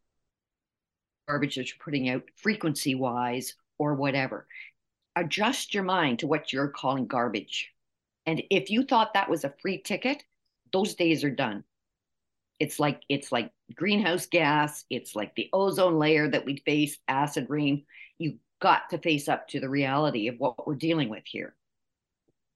garbage 1.27 1.55
that 1.55 1.67
you're 1.67 1.83
putting 1.83 2.09
out 2.09 2.23
frequency 2.35 2.95
wise 2.95 3.55
or 3.77 3.95
whatever. 3.95 4.47
Adjust 5.15 5.73
your 5.73 5.83
mind 5.83 6.19
to 6.19 6.27
what 6.27 6.51
you're 6.51 6.67
calling 6.67 7.07
garbage. 7.07 7.71
And 8.25 8.41
if 8.49 8.69
you 8.69 8.83
thought 8.83 9.13
that 9.13 9.29
was 9.29 9.43
a 9.43 9.53
free 9.61 9.79
ticket 9.79 10.23
those 10.73 10.95
days 10.95 11.23
are 11.23 11.29
done 11.29 11.63
it's 12.59 12.79
like 12.79 13.01
it's 13.09 13.31
like 13.31 13.51
greenhouse 13.75 14.25
gas 14.25 14.85
it's 14.89 15.15
like 15.15 15.33
the 15.35 15.49
ozone 15.53 15.97
layer 15.97 16.29
that 16.29 16.45
we 16.45 16.57
face 16.65 16.97
acid 17.07 17.47
rain 17.49 17.85
you 18.17 18.37
got 18.61 18.89
to 18.89 18.97
face 18.97 19.27
up 19.27 19.47
to 19.47 19.59
the 19.59 19.69
reality 19.69 20.27
of 20.27 20.35
what 20.37 20.67
we're 20.67 20.75
dealing 20.75 21.09
with 21.09 21.23
here 21.25 21.55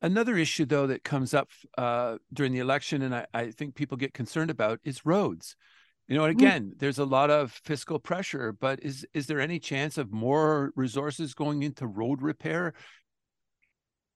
another 0.02 0.38
issue 0.38 0.66
though 0.66 0.88
that 0.88 1.04
comes 1.04 1.34
up 1.34 1.50
uh, 1.78 2.18
during 2.32 2.52
the 2.52 2.60
election 2.60 3.02
and 3.02 3.16
I, 3.16 3.26
I, 3.34 3.52
think 3.52 3.76
people 3.76 3.98
get 3.98 4.14
concerned 4.14 4.52
about 4.52 4.80
is 4.84 5.06
roads 5.06 5.56
you 6.08 6.16
know 6.16 6.26
and 6.26 6.38
mm-hmm. 6.38 6.46
again 6.46 6.64
mm-hmm. 6.64 6.78
there's 6.78 7.00
a 7.00 7.06
lot 7.06 7.30
of 7.30 7.52
fiscal 7.52 8.00
pressure 8.00 8.52
but 8.52 8.84
is 8.84 9.06
is 9.14 9.28
there 9.28 9.40
any 9.40 9.60
chance 9.60 9.98
of 9.98 10.12
more 10.12 10.72
resources 10.76 11.34
going 11.34 11.64
into 11.64 11.88
road 11.88 12.22
repair 12.22 12.74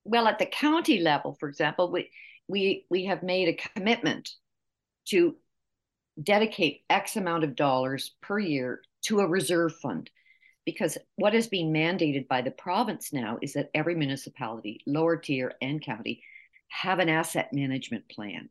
well 0.04 0.28
at 0.28 0.40
the 0.40 0.46
county 0.46 1.00
level 1.00 1.36
for 1.40 1.50
example 1.50 1.92
we 1.92 2.10
we 2.48 2.86
we 2.90 3.06
have 3.06 3.24
made 3.24 3.48
a 3.48 3.70
commitment 3.74 4.30
to 5.08 5.36
dedicate 6.22 6.84
X 6.90 7.16
amount 7.16 7.44
of 7.44 7.56
dollars 7.56 8.16
per 8.22 8.40
year 8.40 8.82
to 9.04 9.20
a 9.20 9.28
reserve 9.28 9.76
fund. 9.78 10.10
because 10.66 10.98
what 11.16 11.34
is 11.34 11.48
being 11.48 11.74
mandated 11.74 12.28
by 12.28 12.42
the 12.42 12.52
province 12.52 13.12
now 13.12 13.38
is 13.42 13.54
that 13.54 13.72
every 13.74 13.96
municipality, 13.96 14.82
lower 14.86 15.18
tier 15.18 15.54
and 15.62 15.82
county, 15.84 16.24
have 16.68 17.00
an 17.00 17.10
asset 17.10 17.52
management 17.52 18.08
plan. 18.10 18.48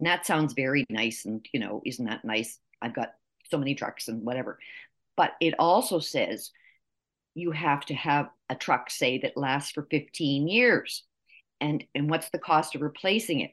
And 0.00 0.06
that 0.06 0.26
sounds 0.26 0.52
very 0.54 0.84
nice. 0.90 1.24
And, 1.26 1.46
you 1.52 1.60
know, 1.60 1.80
isn't 1.86 2.04
that 2.06 2.24
nice? 2.24 2.58
I've 2.82 2.94
got 2.94 3.14
so 3.50 3.58
many 3.58 3.74
trucks 3.74 4.08
and 4.08 4.24
whatever. 4.24 4.58
But 5.16 5.32
it 5.40 5.54
also 5.58 6.00
says 6.00 6.50
you 7.34 7.52
have 7.52 7.84
to 7.86 7.94
have 7.94 8.30
a 8.48 8.54
truck, 8.56 8.90
say, 8.90 9.18
that 9.18 9.36
lasts 9.36 9.70
for 9.72 9.86
15 9.90 10.48
years. 10.48 11.04
And, 11.60 11.84
and 11.94 12.10
what's 12.10 12.30
the 12.30 12.38
cost 12.38 12.74
of 12.74 12.82
replacing 12.82 13.40
it? 13.40 13.52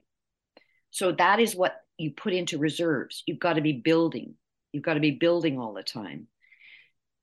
So 0.92 1.12
that 1.14 1.40
is 1.40 1.56
what 1.56 1.85
you 1.98 2.12
put 2.12 2.34
into 2.34 2.58
reserves. 2.58 3.24
You've 3.26 3.40
got 3.40 3.54
to 3.54 3.62
be 3.62 3.74
building. 3.74 4.36
You've 4.72 4.84
got 4.84 4.96
to 4.96 5.00
be 5.00 5.12
building 5.12 5.60
all 5.60 5.74
the 5.74 5.84
time. 5.84 6.28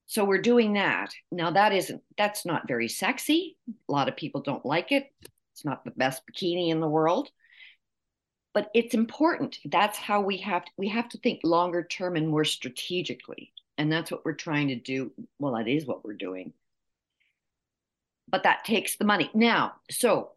So 0.06 0.24
we're 0.24 0.42
doing 0.42 0.74
that. 0.74 1.14
Now 1.30 1.50
that 1.52 1.72
isn't 1.72 2.02
that's 2.18 2.44
not 2.44 2.68
very 2.68 2.88
sexy. 2.88 3.56
A 3.88 3.92
lot 3.92 4.08
of 4.08 4.16
people 4.16 4.42
don't 4.42 4.66
like 4.66 4.92
it. 4.92 5.10
It's 5.52 5.64
not 5.64 5.84
the 5.84 5.90
best 5.90 6.22
bikini 6.26 6.70
in 6.70 6.80
the 6.80 6.88
world. 6.88 7.30
But 8.54 8.70
it's 8.74 8.94
important. 8.94 9.58
That's 9.64 9.96
how 9.96 10.20
we 10.20 10.38
have 10.38 10.64
to, 10.64 10.70
we 10.76 10.88
have 10.88 11.08
to 11.10 11.18
think 11.18 11.40
longer 11.42 11.82
term 11.82 12.16
and 12.16 12.28
more 12.28 12.44
strategically. 12.44 13.52
And 13.78 13.90
that's 13.90 14.10
what 14.10 14.24
we're 14.24 14.34
trying 14.34 14.68
to 14.68 14.76
do. 14.76 15.12
Well, 15.38 15.54
that 15.54 15.68
is 15.68 15.86
what 15.86 16.04
we're 16.04 16.12
doing. 16.12 16.52
But 18.28 18.42
that 18.42 18.64
takes 18.64 18.96
the 18.96 19.04
money. 19.04 19.30
Now, 19.34 19.74
so 19.90 20.32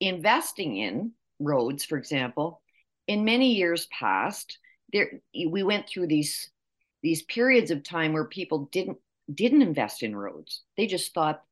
investing 0.00 0.76
in 0.76 1.12
roads, 1.40 1.84
for 1.84 1.96
example, 1.96 2.60
in 3.06 3.24
many 3.24 3.54
years 3.54 3.86
past, 3.86 4.58
there 4.92 5.20
we 5.34 5.62
went 5.62 5.88
through 5.88 6.06
these 6.08 6.50
these 7.02 7.22
periods 7.22 7.70
of 7.70 7.82
time 7.82 8.12
where 8.12 8.24
people 8.24 8.68
didn't 8.72 8.98
didn't 9.32 9.62
invest 9.62 10.02
in 10.02 10.14
roads. 10.14 10.62
They 10.76 10.86
just 10.86 11.12
thought, 11.12 11.42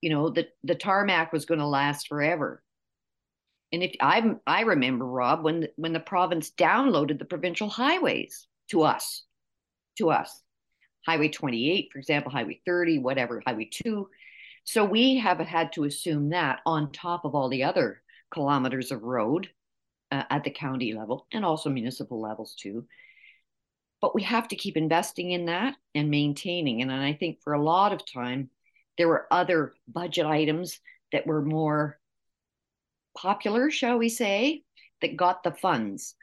you 0.00 0.10
know, 0.10 0.30
that 0.30 0.50
the 0.64 0.74
tarmac 0.74 1.32
was 1.32 1.44
going 1.44 1.60
to 1.60 1.66
last 1.66 2.08
forever. 2.08 2.62
And 3.72 3.82
if 3.82 3.92
I 4.00 4.36
I 4.46 4.62
remember 4.62 5.06
Rob 5.06 5.42
when 5.42 5.68
when 5.76 5.92
the 5.92 6.00
province 6.00 6.50
downloaded 6.50 7.18
the 7.18 7.24
provincial 7.24 7.68
highways 7.68 8.46
to 8.70 8.82
us, 8.82 9.24
to 9.98 10.10
us, 10.10 10.42
Highway 11.06 11.28
28, 11.28 11.90
for 11.92 11.98
example, 11.98 12.32
Highway 12.32 12.60
30, 12.66 12.98
whatever, 12.98 13.42
Highway 13.46 13.68
2. 13.72 14.08
So 14.64 14.84
we 14.84 15.18
have 15.18 15.38
had 15.38 15.72
to 15.74 15.84
assume 15.84 16.30
that 16.30 16.60
on 16.66 16.90
top 16.90 17.24
of 17.24 17.34
all 17.36 17.48
the 17.48 17.62
other 17.62 18.02
kilometers 18.32 18.90
of 18.90 19.04
road 19.04 19.48
uh, 20.10 20.24
at 20.30 20.44
the 20.44 20.50
county 20.50 20.94
level 20.94 21.26
and 21.32 21.44
also 21.44 21.70
municipal 21.70 22.20
levels 22.20 22.54
too. 22.54 22.86
But 24.00 24.14
we 24.14 24.22
have 24.22 24.48
to 24.48 24.56
keep 24.56 24.76
investing 24.76 25.30
in 25.30 25.46
that 25.46 25.76
and 25.94 26.10
maintaining. 26.10 26.82
And 26.82 26.92
I 26.92 27.14
think 27.14 27.40
for 27.42 27.54
a 27.54 27.62
lot 27.62 27.92
of 27.92 28.04
time, 28.04 28.50
there 28.98 29.08
were 29.08 29.26
other 29.30 29.74
budget 29.88 30.26
items 30.26 30.80
that 31.12 31.26
were 31.26 31.42
more 31.42 31.98
popular, 33.16 33.70
shall 33.70 33.98
we 33.98 34.08
say, 34.08 34.62
that 35.00 35.16
got 35.16 35.42
the 35.42 35.52
funds 35.52 36.14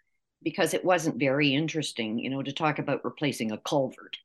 because 0.44 0.74
it 0.74 0.86
wasn't 0.86 1.20
very 1.20 1.54
interesting, 1.54 2.20
you 2.20 2.30
know, 2.30 2.44
to 2.44 2.52
talk 2.52 2.80
about 2.80 3.06
replacing 3.06 3.52
a 3.52 3.58
culvert. 3.58 4.18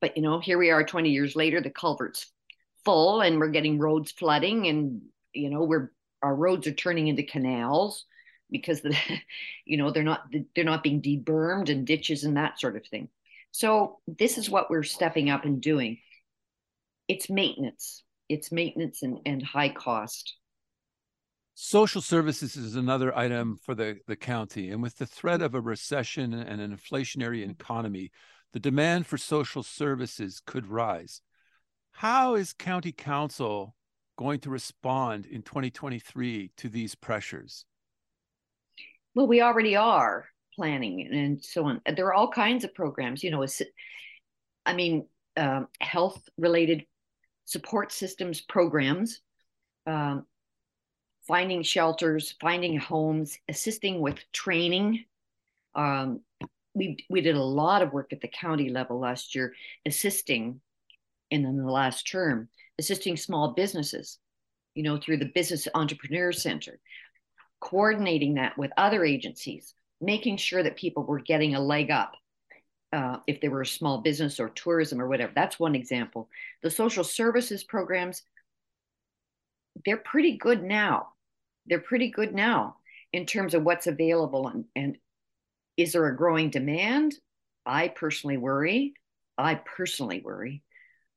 But, 0.00 0.16
you 0.16 0.22
know, 0.22 0.40
here 0.40 0.58
we 0.58 0.70
are 0.70 0.84
20 0.84 1.10
years 1.10 1.36
later, 1.36 1.60
the 1.60 1.70
culvert's 1.70 2.30
full 2.84 3.20
and 3.20 3.38
we're 3.38 3.50
getting 3.50 3.78
roads 3.78 4.12
flooding 4.12 4.66
and, 4.66 5.02
you 5.32 5.50
know, 5.50 5.62
we're 5.64 5.92
our 6.22 6.34
roads 6.34 6.66
are 6.66 6.72
turning 6.72 7.08
into 7.08 7.22
canals 7.22 8.04
because 8.50 8.80
the 8.80 8.96
you 9.64 9.76
know 9.76 9.90
they're 9.90 10.02
not 10.02 10.22
they're 10.54 10.64
not 10.64 10.82
being 10.82 11.02
debermed 11.02 11.68
and 11.68 11.86
ditches 11.86 12.24
and 12.24 12.36
that 12.36 12.58
sort 12.60 12.76
of 12.76 12.86
thing. 12.86 13.08
So 13.50 13.98
this 14.06 14.38
is 14.38 14.50
what 14.50 14.70
we're 14.70 14.82
stepping 14.82 15.30
up 15.30 15.44
and 15.44 15.60
doing. 15.60 15.98
It's 17.08 17.30
maintenance. 17.30 18.02
It's 18.28 18.52
maintenance 18.52 19.02
and, 19.02 19.18
and 19.24 19.42
high 19.42 19.70
cost. 19.70 20.34
Social 21.54 22.02
services 22.02 22.56
is 22.56 22.76
another 22.76 23.16
item 23.16 23.58
for 23.64 23.74
the, 23.74 23.98
the 24.06 24.14
county. 24.14 24.70
And 24.70 24.82
with 24.82 24.98
the 24.98 25.06
threat 25.06 25.40
of 25.40 25.54
a 25.54 25.60
recession 25.60 26.34
and 26.34 26.60
an 26.60 26.76
inflationary 26.76 27.48
economy 27.48 28.12
the 28.52 28.60
demand 28.60 29.06
for 29.06 29.18
social 29.18 29.62
services 29.62 30.40
could 30.44 30.66
rise. 30.66 31.20
How 31.92 32.34
is 32.34 32.52
county 32.52 32.92
council 32.92 33.74
going 34.18 34.40
to 34.40 34.50
respond 34.50 35.24
in 35.26 35.42
2023 35.42 36.50
to 36.56 36.68
these 36.68 36.94
pressures? 36.96 37.64
Well, 39.14 39.28
we 39.28 39.40
already 39.40 39.76
are 39.76 40.26
planning 40.54 41.08
and 41.12 41.42
so 41.42 41.64
on. 41.66 41.80
There 41.96 42.06
are 42.06 42.14
all 42.14 42.30
kinds 42.30 42.64
of 42.64 42.74
programs, 42.74 43.22
you 43.22 43.30
know, 43.30 43.46
I 44.66 44.74
mean, 44.74 45.06
um, 45.36 45.68
health 45.80 46.20
related 46.36 46.84
support 47.44 47.92
systems 47.92 48.40
programs, 48.40 49.20
um, 49.86 50.26
finding 51.28 51.62
shelters, 51.62 52.34
finding 52.40 52.76
homes, 52.76 53.38
assisting 53.48 54.00
with 54.00 54.18
training. 54.32 55.04
Um, 55.76 56.20
we, 56.74 57.06
we 57.08 57.20
did 57.20 57.36
a 57.36 57.42
lot 57.42 57.82
of 57.82 57.92
work 57.92 58.12
at 58.12 58.20
the 58.20 58.28
county 58.28 58.68
level 58.68 58.98
last 58.98 59.36
year, 59.36 59.54
assisting, 59.86 60.60
and 61.30 61.44
in 61.44 61.56
the 61.56 61.70
last 61.70 62.10
term, 62.10 62.48
assisting 62.78 63.16
small 63.16 63.54
businesses, 63.54 64.18
you 64.74 64.82
know, 64.82 64.98
through 64.98 65.18
the 65.18 65.32
Business 65.34 65.68
Entrepreneur 65.74 66.32
Center, 66.32 66.78
coordinating 67.60 68.34
that 68.34 68.56
with 68.56 68.70
other 68.76 69.04
agencies, 69.04 69.74
making 70.00 70.36
sure 70.36 70.62
that 70.62 70.76
people 70.76 71.04
were 71.04 71.20
getting 71.20 71.54
a 71.54 71.60
leg 71.60 71.90
up 71.90 72.12
uh, 72.92 73.18
if 73.26 73.40
they 73.40 73.48
were 73.48 73.62
a 73.62 73.66
small 73.66 73.98
business 73.98 74.40
or 74.40 74.48
tourism 74.50 75.00
or 75.00 75.08
whatever. 75.08 75.32
That's 75.34 75.58
one 75.58 75.74
example. 75.74 76.28
The 76.62 76.70
social 76.70 77.04
services 77.04 77.64
programs, 77.64 78.22
they're 79.84 79.96
pretty 79.96 80.38
good 80.38 80.62
now. 80.62 81.08
They're 81.66 81.80
pretty 81.80 82.10
good 82.10 82.34
now 82.34 82.76
in 83.12 83.26
terms 83.26 83.54
of 83.54 83.62
what's 83.62 83.86
available 83.86 84.48
and, 84.48 84.64
and 84.74 84.96
is 85.76 85.92
there 85.92 86.06
a 86.06 86.16
growing 86.16 86.50
demand? 86.50 87.14
I 87.64 87.88
personally 87.88 88.36
worry. 88.36 88.94
I 89.38 89.54
personally 89.54 90.20
worry. 90.20 90.62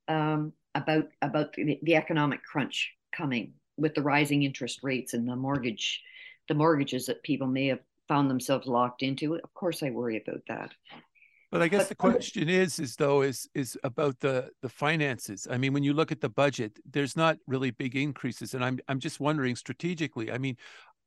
Um, 0.08 0.54
about 0.76 1.08
about 1.22 1.54
the, 1.54 1.80
the 1.84 1.96
economic 1.96 2.44
crunch 2.44 2.92
coming 3.16 3.54
with 3.78 3.94
the 3.96 4.02
rising 4.02 4.44
interest 4.44 4.80
rates 4.84 5.14
and 5.14 5.28
the 5.28 5.36
mortgage 5.36 6.02
the 6.48 6.54
mortgages 6.54 7.06
that 7.06 7.24
people 7.24 7.48
may 7.48 7.68
have 7.68 7.80
found 8.08 8.30
themselves 8.30 8.68
locked 8.68 9.04
into. 9.04 9.36
Of 9.36 9.54
course 9.54 9.84
i 9.84 9.90
worry 9.90 10.22
about 10.26 10.42
that. 10.48 10.72
But 11.52 11.62
i 11.62 11.68
guess 11.68 11.84
but, 11.84 11.90
the 11.90 11.96
question 11.96 12.50
is 12.50 12.80
is 12.80 12.96
though 12.96 13.22
is 13.22 13.50
is 13.54 13.78
about 13.84 14.20
the 14.20 14.50
the 14.62 14.70
finances. 14.70 15.48
I 15.50 15.58
mean 15.58 15.74
when 15.74 15.84
you 15.84 15.94
look 15.94 16.12
at 16.12 16.22
the 16.22 16.30
budget 16.30 16.80
there's 16.90 17.18
not 17.18 17.38
really 17.48 17.72
big 17.72 17.96
increases. 17.96 18.54
And 18.54 18.64
i'm 18.64 18.80
i'm 18.88 19.00
just 19.00 19.20
wondering 19.20 19.56
strategically 19.56 20.32
i 20.32 20.38
mean 20.38 20.56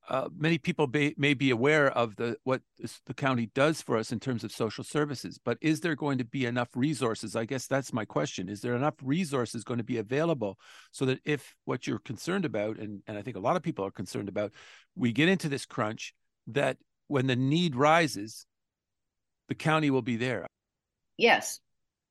uh, 0.09 0.29
many 0.37 0.59
people 0.59 0.87
may, 1.17 1.35
be 1.35 1.51
aware 1.51 1.91
of 1.91 2.17
the 2.17 2.37
what 2.45 2.61
this, 2.79 3.01
the 3.07 3.15
county 3.15 3.51
does 3.55 3.81
for 3.81 3.97
us 3.97 4.13
in 4.13 4.21
terms 4.21 4.45
of 4.45 4.53
social 4.53 4.85
services, 4.85 5.39
but 5.43 5.57
is 5.61 5.81
there 5.81 5.95
going 5.95 6.19
to 6.19 6.25
be 6.25 6.45
enough 6.45 6.69
resources? 6.75 7.35
I 7.35 7.47
guess 7.47 7.67
that's 7.67 7.93
my 7.93 8.05
question. 8.05 8.49
Is 8.49 8.61
there 8.61 8.77
enough 8.77 8.95
resources 9.03 9.65
going 9.65 9.79
to 9.79 9.85
be 9.85 9.97
available 9.97 10.59
so 10.91 11.07
that 11.07 11.21
if 11.25 11.55
what 11.65 11.87
you're 11.87 11.99
concerned 11.99 12.45
about, 12.45 12.79
and, 12.79 13.03
and 13.07 13.17
I 13.17 13.23
think 13.23 13.37
a 13.37 13.41
lot 13.41 13.57
of 13.57 13.63
people 13.63 13.85
are 13.85 13.91
concerned 13.91 14.29
about, 14.29 14.53
we 14.95 15.13
get 15.13 15.29
into 15.29 15.49
this 15.49 15.65
crunch, 15.65 16.15
that 16.49 16.77
when 17.09 17.27
the 17.27 17.37
need 17.37 17.75
rises, 17.75 18.47
the 19.49 19.55
county 19.55 19.91
will 19.91 20.03
be 20.03 20.17
there? 20.17 20.47
Yes, 21.17 21.61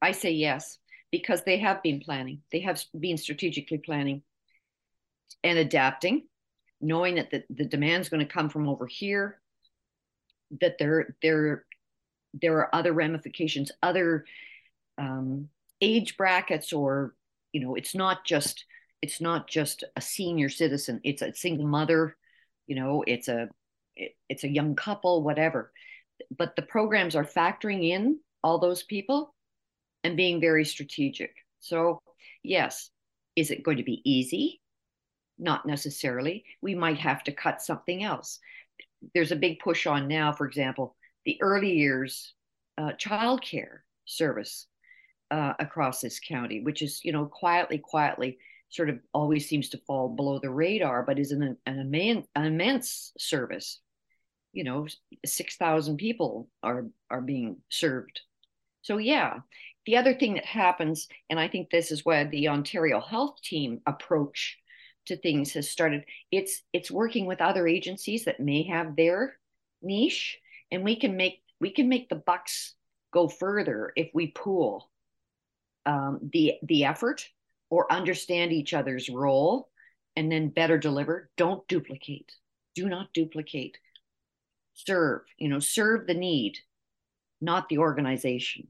I 0.02 0.14
say 0.14 0.32
yes, 0.32 0.80
because 1.12 1.44
they 1.44 1.60
have 1.60 1.84
been 1.84 2.00
planning. 2.00 2.42
They 2.52 2.62
have 2.62 2.84
been 3.00 3.18
strategically 3.18 3.78
planning 3.78 4.24
and 5.44 5.60
adapting 5.60 6.24
knowing 6.84 7.16
that 7.16 7.32
the, 7.32 7.44
the 7.50 7.66
demand 7.66 8.02
is 8.02 8.10
going 8.10 8.26
to 8.26 8.32
come 8.32 8.50
from 8.50 8.68
over 8.68 8.86
here, 8.86 9.40
that 10.62 10.78
there 10.78 11.16
there 11.22 11.66
there 12.40 12.58
are 12.58 12.76
other 12.76 12.94
ramifications, 12.94 13.72
other 13.82 14.26
um, 14.98 15.50
age 15.82 16.18
brackets, 16.18 16.74
or 16.74 17.16
you 17.52 17.62
know, 17.62 17.76
it's 17.76 17.96
not 17.96 18.26
just 18.26 18.66
it's 19.02 19.22
not 19.22 19.48
just 19.48 19.84
a 19.96 20.02
senior 20.02 20.50
citizen; 20.50 21.00
it's 21.04 21.22
a 21.22 21.34
single 21.34 21.68
mother, 21.68 22.18
you 22.68 22.76
know, 22.76 23.04
it's 23.08 23.28
a 23.28 23.50
it, 23.96 24.16
it's 24.30 24.44
a 24.44 24.50
young 24.50 24.76
couple, 24.76 25.24
whatever. 25.24 25.72
But 26.38 26.56
the 26.56 26.62
programs 26.62 27.16
are 27.16 27.26
factoring 27.26 27.90
in 27.90 28.20
all 28.44 28.60
those 28.60 28.84
people 28.84 29.34
and 30.04 30.18
being 30.18 30.42
very 30.42 30.66
strategic. 30.66 31.36
So 31.60 32.02
yes, 32.44 32.90
is 33.36 33.52
it 33.52 33.64
going 33.64 33.78
to 33.78 33.84
be 33.84 34.02
easy? 34.04 34.60
Not 35.38 35.66
necessarily. 35.66 36.46
We 36.62 36.76
might 36.76 37.00
have 37.00 37.24
to 37.24 37.32
cut 37.32 37.62
something 37.62 38.04
else. 38.04 38.40
There's 39.14 39.32
a 39.32 39.38
big 39.38 39.60
push 39.60 39.86
on 39.86 40.08
now, 40.08 40.32
for 40.32 40.46
example, 40.46 40.96
the 41.26 41.42
early 41.42 41.74
years 41.74 42.34
uh, 42.78 42.92
childcare 42.94 43.80
service 44.06 44.68
uh, 45.32 45.54
across 45.60 46.02
this 46.02 46.20
county, 46.20 46.62
which 46.62 46.82
is, 46.82 47.04
you 47.04 47.12
know, 47.12 47.26
quietly, 47.26 47.78
quietly 47.78 48.38
sort 48.70 48.90
of 48.90 49.00
always 49.14 49.48
seems 49.48 49.70
to 49.70 49.82
fall 49.86 50.10
below 50.10 50.40
the 50.40 50.50
radar, 50.50 51.04
but 51.04 51.20
is 51.20 51.32
an, 51.32 51.58
an, 51.66 51.80
immense, 51.80 52.28
an 52.36 52.46
immense 52.46 53.12
service. 53.18 53.80
You 54.52 54.64
know, 54.64 54.88
6,000 55.26 55.98
people 55.98 56.48
are, 56.62 56.86
are 57.10 57.22
being 57.22 57.58
served. 57.70 58.20
So, 58.82 58.98
yeah, 58.98 59.40
the 59.86 59.98
other 59.98 60.14
thing 60.14 60.36
that 60.36 60.46
happens, 60.46 61.08
and 61.30 61.40
I 61.40 61.48
think 61.48 61.70
this 61.70 61.92
is 61.92 62.06
where 62.06 62.30
the 62.30 62.50
Ontario 62.50 63.00
Health 63.00 63.42
Team 63.42 63.82
approach 63.86 64.58
to 65.06 65.18
things 65.18 65.54
has 65.54 65.70
started. 65.70 66.06
It's 66.32 66.62
it's 66.72 66.92
working 66.92 67.26
with 67.26 67.42
other 67.42 67.68
agencies 67.68 68.26
that 68.26 68.40
may 68.40 68.64
have 68.64 68.96
their 68.96 69.38
niche, 69.82 70.40
and 70.72 70.84
we 70.84 70.96
can 70.96 71.18
make 71.18 71.42
we 71.60 71.72
can 71.72 71.90
make 71.90 72.10
the 72.10 72.16
bucks 72.16 72.74
go 73.12 73.28
further 73.28 73.94
if 73.96 74.10
we 74.14 74.28
pool 74.28 74.90
um, 75.86 76.20
the 76.34 76.56
the 76.64 76.86
effort 76.86 77.28
or 77.70 77.92
understand 77.92 78.52
each 78.52 78.74
other's 78.74 79.10
role 79.10 79.70
and 80.16 80.32
then 80.32 80.50
better 80.50 80.78
deliver. 80.78 81.30
Don't 81.38 81.68
duplicate. 81.68 82.32
Do 82.76 82.88
not 82.88 83.14
duplicate. 83.14 83.78
Serve. 84.74 85.22
You 85.38 85.50
know, 85.50 85.60
serve 85.60 86.08
the 86.08 86.14
need, 86.14 86.58
not 87.42 87.70
the 87.70 87.80
organization 87.80 88.68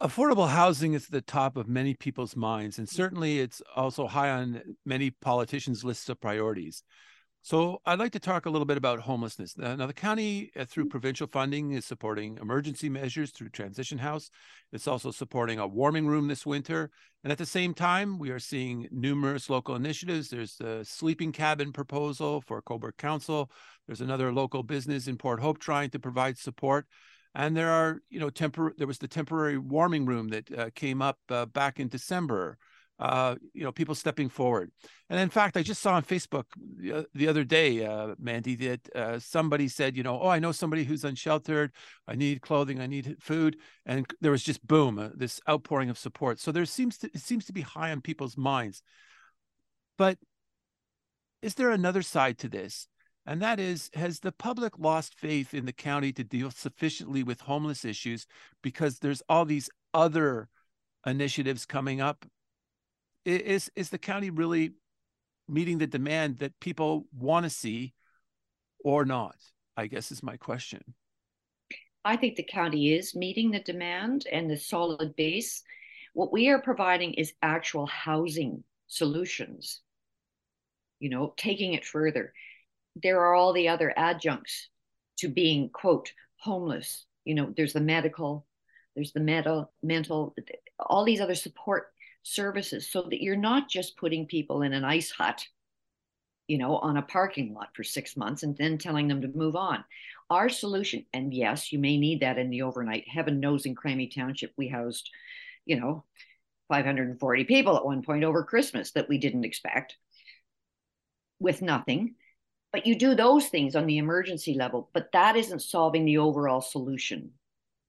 affordable 0.00 0.48
housing 0.48 0.94
is 0.94 1.06
at 1.06 1.10
the 1.10 1.20
top 1.20 1.56
of 1.56 1.68
many 1.68 1.94
people's 1.94 2.36
minds, 2.36 2.78
and 2.78 2.88
certainly 2.88 3.40
it's 3.40 3.62
also 3.74 4.06
high 4.06 4.30
on 4.30 4.62
many 4.84 5.10
politicians' 5.10 5.84
lists 5.84 6.08
of 6.08 6.20
priorities. 6.20 6.82
So 7.42 7.80
I'd 7.86 7.98
like 7.98 8.12
to 8.12 8.20
talk 8.20 8.44
a 8.44 8.50
little 8.50 8.66
bit 8.66 8.76
about 8.76 9.00
homelessness. 9.00 9.56
Now, 9.56 9.86
the 9.86 9.94
county, 9.94 10.50
uh, 10.54 10.66
through 10.66 10.90
provincial 10.90 11.26
funding, 11.26 11.72
is 11.72 11.86
supporting 11.86 12.36
emergency 12.36 12.90
measures 12.90 13.30
through 13.30 13.48
Transition 13.48 13.96
House. 13.96 14.30
It's 14.72 14.86
also 14.86 15.10
supporting 15.10 15.58
a 15.58 15.66
warming 15.66 16.06
room 16.06 16.28
this 16.28 16.44
winter. 16.44 16.90
And 17.24 17.32
at 17.32 17.38
the 17.38 17.46
same 17.46 17.72
time, 17.72 18.18
we 18.18 18.28
are 18.28 18.38
seeing 18.38 18.88
numerous 18.90 19.48
local 19.48 19.74
initiatives. 19.74 20.28
There's 20.28 20.56
the 20.56 20.84
sleeping 20.84 21.32
cabin 21.32 21.72
proposal 21.72 22.42
for 22.42 22.60
Cobourg 22.60 22.98
Council. 22.98 23.50
There's 23.86 24.02
another 24.02 24.32
local 24.32 24.62
business 24.62 25.06
in 25.06 25.16
Port 25.16 25.40
Hope 25.40 25.58
trying 25.58 25.88
to 25.90 25.98
provide 25.98 26.36
support 26.36 26.86
and 27.34 27.56
there 27.56 27.70
are 27.70 28.00
you 28.08 28.20
know 28.20 28.30
tempor- 28.30 28.76
there 28.76 28.86
was 28.86 28.98
the 28.98 29.08
temporary 29.08 29.58
warming 29.58 30.06
room 30.06 30.28
that 30.28 30.58
uh, 30.58 30.70
came 30.74 31.02
up 31.02 31.18
uh, 31.28 31.46
back 31.46 31.80
in 31.80 31.88
december 31.88 32.58
uh, 33.00 33.34
you 33.54 33.64
know 33.64 33.72
people 33.72 33.94
stepping 33.94 34.28
forward. 34.28 34.70
And 35.08 35.18
in 35.18 35.30
fact 35.30 35.56
i 35.56 35.62
just 35.62 35.80
saw 35.80 35.94
on 35.94 36.02
facebook 36.02 36.44
the, 36.76 37.06
the 37.14 37.28
other 37.28 37.44
day 37.44 37.84
uh, 37.84 38.14
mandy 38.18 38.54
that 38.56 38.80
uh, 38.94 39.18
somebody 39.18 39.68
said 39.68 39.96
you 39.96 40.02
know 40.02 40.20
oh 40.20 40.28
i 40.28 40.38
know 40.38 40.52
somebody 40.52 40.84
who's 40.84 41.04
unsheltered. 41.04 41.72
I 42.06 42.14
need 42.14 42.42
clothing. 42.42 42.80
I 42.80 42.86
need 42.86 43.16
food. 43.20 43.56
And 43.86 44.06
there 44.20 44.32
was 44.32 44.42
just 44.42 44.66
boom 44.66 44.98
uh, 44.98 45.08
this 45.14 45.40
outpouring 45.48 45.90
of 45.90 45.98
support. 45.98 46.40
So 46.40 46.52
there 46.52 46.66
seems 46.66 46.98
to 46.98 47.06
it 47.14 47.20
seems 47.20 47.46
to 47.46 47.52
be 47.52 47.62
high 47.62 47.90
on 47.90 48.00
people's 48.02 48.36
minds. 48.36 48.82
But 49.96 50.18
is 51.40 51.54
there 51.54 51.70
another 51.70 52.02
side 52.02 52.38
to 52.38 52.48
this 52.48 52.86
and 53.30 53.40
that 53.42 53.60
is 53.60 53.92
Has 53.94 54.18
the 54.18 54.32
public 54.32 54.76
lost 54.76 55.14
faith 55.14 55.54
in 55.54 55.64
the 55.64 55.72
county 55.72 56.12
to 56.14 56.24
deal 56.24 56.50
sufficiently 56.50 57.22
with 57.22 57.40
homeless 57.40 57.84
issues 57.84 58.26
because 58.60 58.98
there's 58.98 59.22
all 59.28 59.44
these 59.44 59.70
other 59.94 60.48
initiatives 61.06 61.64
coming 61.64 62.00
up? 62.00 62.26
Is, 63.24 63.70
is 63.76 63.90
the 63.90 63.98
county 63.98 64.30
really 64.30 64.72
meeting 65.46 65.78
the 65.78 65.86
demand 65.86 66.38
that 66.38 66.58
people 66.58 67.06
want 67.16 67.44
to 67.44 67.50
see 67.50 67.94
or 68.84 69.04
not? 69.04 69.36
I 69.76 69.86
guess 69.86 70.10
is 70.10 70.24
my 70.24 70.36
question. 70.36 70.82
I 72.04 72.16
think 72.16 72.34
the 72.34 72.42
county 72.42 72.94
is 72.94 73.14
meeting 73.14 73.52
the 73.52 73.60
demand 73.60 74.26
and 74.32 74.50
the 74.50 74.56
solid 74.56 75.14
base. 75.14 75.62
What 76.14 76.32
we 76.32 76.48
are 76.48 76.60
providing 76.60 77.14
is 77.14 77.32
actual 77.42 77.86
housing 77.86 78.64
solutions, 78.88 79.82
you 80.98 81.10
know, 81.10 81.32
taking 81.36 81.74
it 81.74 81.84
further 81.84 82.32
there 83.02 83.20
are 83.20 83.34
all 83.34 83.52
the 83.52 83.68
other 83.68 83.92
adjuncts 83.96 84.68
to 85.18 85.28
being 85.28 85.70
quote 85.70 86.12
homeless. 86.36 87.06
You 87.24 87.34
know 87.34 87.52
there's 87.56 87.74
the 87.74 87.80
medical 87.80 88.46
there's 88.94 89.12
the 89.12 89.20
mental 89.20 89.72
mental 89.82 90.34
all 90.78 91.04
these 91.04 91.20
other 91.20 91.34
support 91.34 91.88
services 92.22 92.88
so 92.90 93.02
that 93.02 93.22
you're 93.22 93.36
not 93.36 93.68
just 93.68 93.96
putting 93.96 94.26
people 94.26 94.62
in 94.62 94.72
an 94.72 94.84
ice 94.84 95.10
hut 95.10 95.46
you 96.48 96.58
know 96.58 96.76
on 96.76 96.96
a 96.96 97.02
parking 97.02 97.54
lot 97.54 97.68
for 97.74 97.84
6 97.84 98.16
months 98.16 98.42
and 98.42 98.56
then 98.56 98.78
telling 98.78 99.08
them 99.08 99.22
to 99.22 99.28
move 99.28 99.56
on. 99.56 99.84
Our 100.30 100.48
solution 100.48 101.06
and 101.12 101.32
yes 101.34 101.72
you 101.72 101.78
may 101.78 101.96
need 101.98 102.20
that 102.20 102.38
in 102.38 102.50
the 102.50 102.62
overnight 102.62 103.08
heaven 103.08 103.40
knows 103.40 103.66
in 103.66 103.74
Cramahe 103.74 104.14
Township 104.14 104.52
we 104.56 104.68
housed 104.68 105.10
you 105.66 105.78
know 105.78 106.04
540 106.68 107.44
people 107.44 107.76
at 107.76 107.84
one 107.84 108.02
point 108.02 108.24
over 108.24 108.44
Christmas 108.44 108.92
that 108.92 109.08
we 109.08 109.18
didn't 109.18 109.44
expect 109.44 109.96
with 111.38 111.62
nothing 111.62 112.14
but 112.72 112.86
you 112.86 112.96
do 112.96 113.14
those 113.14 113.48
things 113.48 113.74
on 113.74 113.86
the 113.86 113.98
emergency 113.98 114.54
level, 114.54 114.88
but 114.92 115.10
that 115.12 115.36
isn't 115.36 115.62
solving 115.62 116.04
the 116.04 116.18
overall 116.18 116.60
solution. 116.60 117.30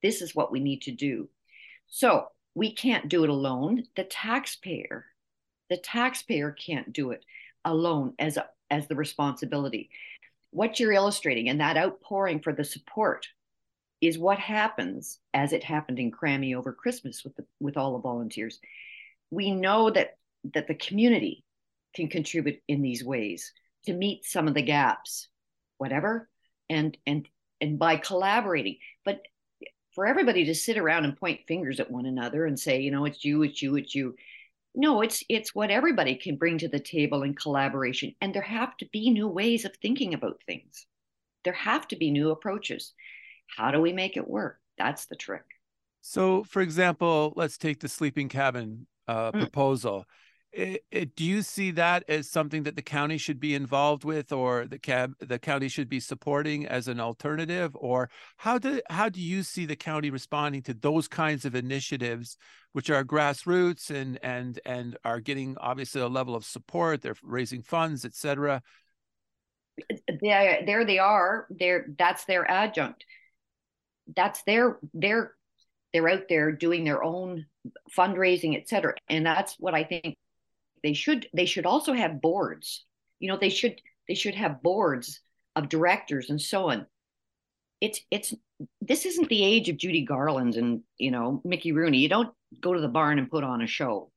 This 0.02 0.22
is 0.22 0.36
what 0.36 0.52
we 0.52 0.60
need 0.60 0.82
to 0.84 0.92
do. 0.92 1.30
So 1.88 2.28
we 2.56 2.74
can't 2.74 3.10
do 3.10 3.24
it 3.24 3.30
alone. 3.30 3.84
The 3.96 4.04
taxpayer, 4.04 5.06
the 5.70 5.78
taxpayer 5.78 6.52
can't 6.52 6.92
do 6.92 7.12
it 7.12 7.24
alone 7.64 8.14
as 8.18 8.38
a, 8.38 8.48
as 8.70 8.88
the 8.88 8.96
responsibility. 8.96 9.90
What 10.50 10.80
you're 10.80 10.94
illustrating 10.94 11.50
and 11.50 11.62
that 11.62 11.78
outpouring 11.78 12.42
for 12.42 12.54
the 12.54 12.64
support 12.64 13.28
is 14.02 14.18
what 14.18 14.40
happens 14.40 15.20
as 15.34 15.54
it 15.54 15.64
happened 15.64 16.00
in 16.00 16.12
Cramahe 16.12 16.56
over 16.56 16.74
Christmas 16.74 17.24
with 17.24 17.36
the, 17.36 17.46
with 17.60 17.78
all 17.78 17.94
the 17.94 18.00
volunteers. 18.00 18.60
We 19.30 19.52
know 19.52 19.92
that 19.92 20.18
that 20.56 20.68
the 20.68 20.74
community 20.74 21.44
can 21.94 22.08
contribute 22.08 22.60
in 22.68 22.82
these 22.82 23.04
ways 23.04 23.54
to 23.86 23.94
meet 23.94 24.26
some 24.26 24.48
of 24.48 24.54
the 24.54 24.62
gaps 24.62 25.28
whatever 25.82 26.30
and 26.70 26.96
and 27.08 27.28
and 27.60 27.80
by 27.80 27.98
collaborating. 27.98 28.78
But 29.04 29.22
for 29.96 30.06
everybody 30.06 30.46
to 30.46 30.56
sit 30.56 30.78
around 30.78 31.06
and 31.06 31.18
point 31.18 31.42
fingers 31.48 31.80
at 31.80 31.90
one 31.90 32.06
another 32.06 32.46
and 32.46 32.58
say 32.58 32.82
you 32.82 32.92
know 32.92 33.06
it's 33.06 33.26
you 33.26 33.42
it's 33.42 33.62
you 33.64 33.76
it's 33.76 33.96
you. 33.96 34.16
No 34.76 35.02
it's 35.02 35.24
it's 35.28 35.56
what 35.56 35.72
everybody 35.72 36.16
can 36.16 36.38
bring 36.38 36.60
to 36.60 36.68
the 36.68 36.80
table 36.80 37.24
in 37.24 37.34
collaboration. 37.34 38.14
And 38.22 38.32
there 38.34 38.44
have 38.44 38.78
to 38.78 38.86
be 38.94 39.10
new 39.10 39.28
ways 39.28 39.66
of 39.66 39.76
thinking 39.76 40.14
about 40.14 40.44
things. 40.46 40.86
There 41.44 41.54
have 41.54 41.88
to 41.88 41.96
be 41.96 42.12
new 42.12 42.30
approaches. 42.30 42.94
How 43.58 43.72
do 43.72 43.82
we 43.82 43.92
make 43.92 44.18
it 44.18 44.30
work? 44.30 44.60
That's 44.78 45.06
the 45.08 45.16
trick. 45.16 45.46
So 46.02 46.44
for 46.44 46.62
example 46.62 47.34
let's 47.36 47.58
take 47.58 47.80
the 47.80 47.90
sleeping 47.90 48.30
cabin 48.30 48.86
uh, 49.08 49.32
mm. 49.32 49.40
proposal 49.40 50.06
it, 50.54 50.84
it, 50.92 51.16
do 51.16 51.24
you 51.24 51.42
see 51.42 51.72
that 51.72 52.04
as 52.08 52.30
something 52.30 52.64
that 52.64 52.76
the 52.76 52.82
county 52.82 53.18
should 53.18 53.40
be 53.40 53.56
involved 53.56 54.04
with 54.04 54.32
or 54.32 54.66
the 54.66 54.80
cab 54.80 55.14
the 55.20 55.40
county 55.40 55.68
should 55.68 55.88
be 55.88 56.00
supporting 56.00 56.66
as 56.66 56.88
an 56.88 57.00
alternative? 57.00 57.76
Or 57.76 58.10
how 58.38 58.58
do 58.58 58.82
how 58.90 59.10
do 59.10 59.22
you 59.22 59.44
see 59.44 59.66
the 59.66 59.76
county 59.76 60.10
responding 60.10 60.62
to 60.64 60.74
those 60.74 61.08
kinds 61.08 61.46
of 61.46 61.56
initiatives 61.56 62.38
which 62.74 62.90
are 62.90 63.04
grassroots 63.04 63.90
and 63.90 64.20
and 64.24 64.60
and 64.66 64.98
are 65.06 65.20
getting 65.20 65.58
obviously 65.60 66.02
a 66.02 66.08
level 66.08 66.36
of 66.36 66.46
support 66.46 67.02
they're 67.02 67.16
raising 67.24 67.62
funds 67.62 68.04
etc 68.06 68.62
there 70.22 70.64
there 70.66 70.86
they 70.86 71.00
are. 71.00 71.48
There 71.50 71.88
that's 71.98 72.26
their 72.26 72.50
adjunct. 72.50 73.06
That's 74.16 74.44
their 74.44 74.80
their 74.94 75.34
they're 75.94 76.10
out 76.10 76.24
there 76.30 76.52
doing 76.52 76.84
their 76.84 77.04
own 77.04 77.46
fundraising 77.96 78.60
etc 78.60 78.96
and 79.08 79.24
that's 79.26 79.56
what 79.60 79.76
i 79.76 79.84
think 79.84 80.16
they 80.84 80.94
should 80.94 81.28
they 81.34 81.46
should 81.46 81.66
also 81.66 81.94
have 81.94 82.22
boards. 82.22 82.86
You 83.20 83.30
know 83.30 83.38
they 83.38 83.50
should 83.50 83.82
they 84.08 84.16
should 84.16 84.36
have 84.36 84.64
boards 84.64 85.20
of 85.56 85.70
directors 85.70 86.30
and 86.30 86.42
so 86.42 86.70
on. 86.70 86.88
It's 87.80 88.00
it's 88.12 88.34
this 88.80 89.06
isn't 89.06 89.30
the 89.30 89.44
age 89.44 89.70
of 89.70 89.78
judy 89.78 90.04
garland 90.04 90.56
and 90.56 90.82
you 90.98 91.12
know 91.12 91.42
mickey 91.44 91.72
rooney. 91.72 92.00
You 92.00 92.10
don't 92.10 92.34
go 92.60 92.74
to 92.74 92.82
the 92.82 92.88
barn 92.88 93.20
and 93.20 93.30
put 93.30 93.44
on 93.44 93.62
a 93.62 93.68
show. 93.68 94.12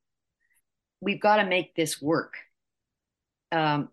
We've 1.00 1.20
got 1.20 1.37
to 1.37 1.46
make 1.46 1.74
this 1.74 2.00
work. 2.00 2.35
Um, 3.53 3.90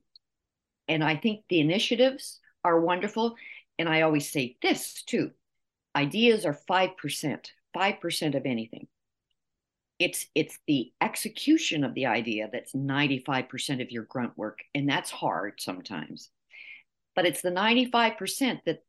and 0.87 1.03
i 1.03 1.15
think 1.15 1.43
the 1.49 1.59
initiatives 1.59 2.39
are 2.63 2.79
wonderful. 2.79 3.35
And 3.79 3.89
i 3.89 4.01
always 4.01 4.29
say 4.31 4.57
this 4.61 5.03
too 5.03 5.31
ideas 5.95 6.45
are 6.45 6.57
5% 6.69 7.45
5% 7.75 8.35
of 8.35 8.45
anything 8.45 8.87
it's 10.01 10.25
it's 10.33 10.57
the 10.65 10.91
execution 10.99 11.83
of 11.83 11.93
the 11.93 12.07
idea 12.07 12.49
that's 12.51 12.73
95% 12.73 13.83
of 13.83 13.91
your 13.91 14.03
grunt 14.03 14.35
work 14.35 14.59
and 14.73 14.89
that's 14.89 15.11
hard 15.11 15.61
sometimes. 15.61 16.29
But 17.15 17.27
it's 17.27 17.41
the 17.41 17.51
95% 17.51 18.61
that 18.65 18.83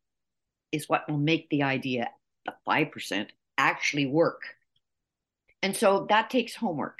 is 0.71 0.89
what 0.89 1.07
will 1.07 1.19
make 1.19 1.49
the 1.49 1.63
idea 1.63 2.09
the 2.45 2.55
5% 2.67 3.27
actually 3.59 4.07
work. 4.07 4.41
And 5.61 5.75
so 5.75 6.07
that 6.09 6.31
takes 6.31 6.55
homework. 6.55 6.97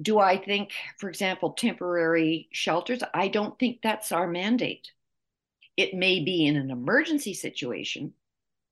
Do 0.00 0.18
i 0.18 0.36
think 0.36 0.72
for 0.98 1.08
example 1.08 1.52
temporary 1.52 2.48
shelters? 2.52 3.02
I 3.14 3.28
don't 3.28 3.58
think 3.58 3.80
that's 3.82 4.12
our 4.12 4.26
mandate. 4.26 4.90
It 5.78 5.94
may 5.94 6.22
be 6.22 6.46
in 6.46 6.56
an 6.56 6.70
emergency 6.70 7.32
situation 7.32 8.12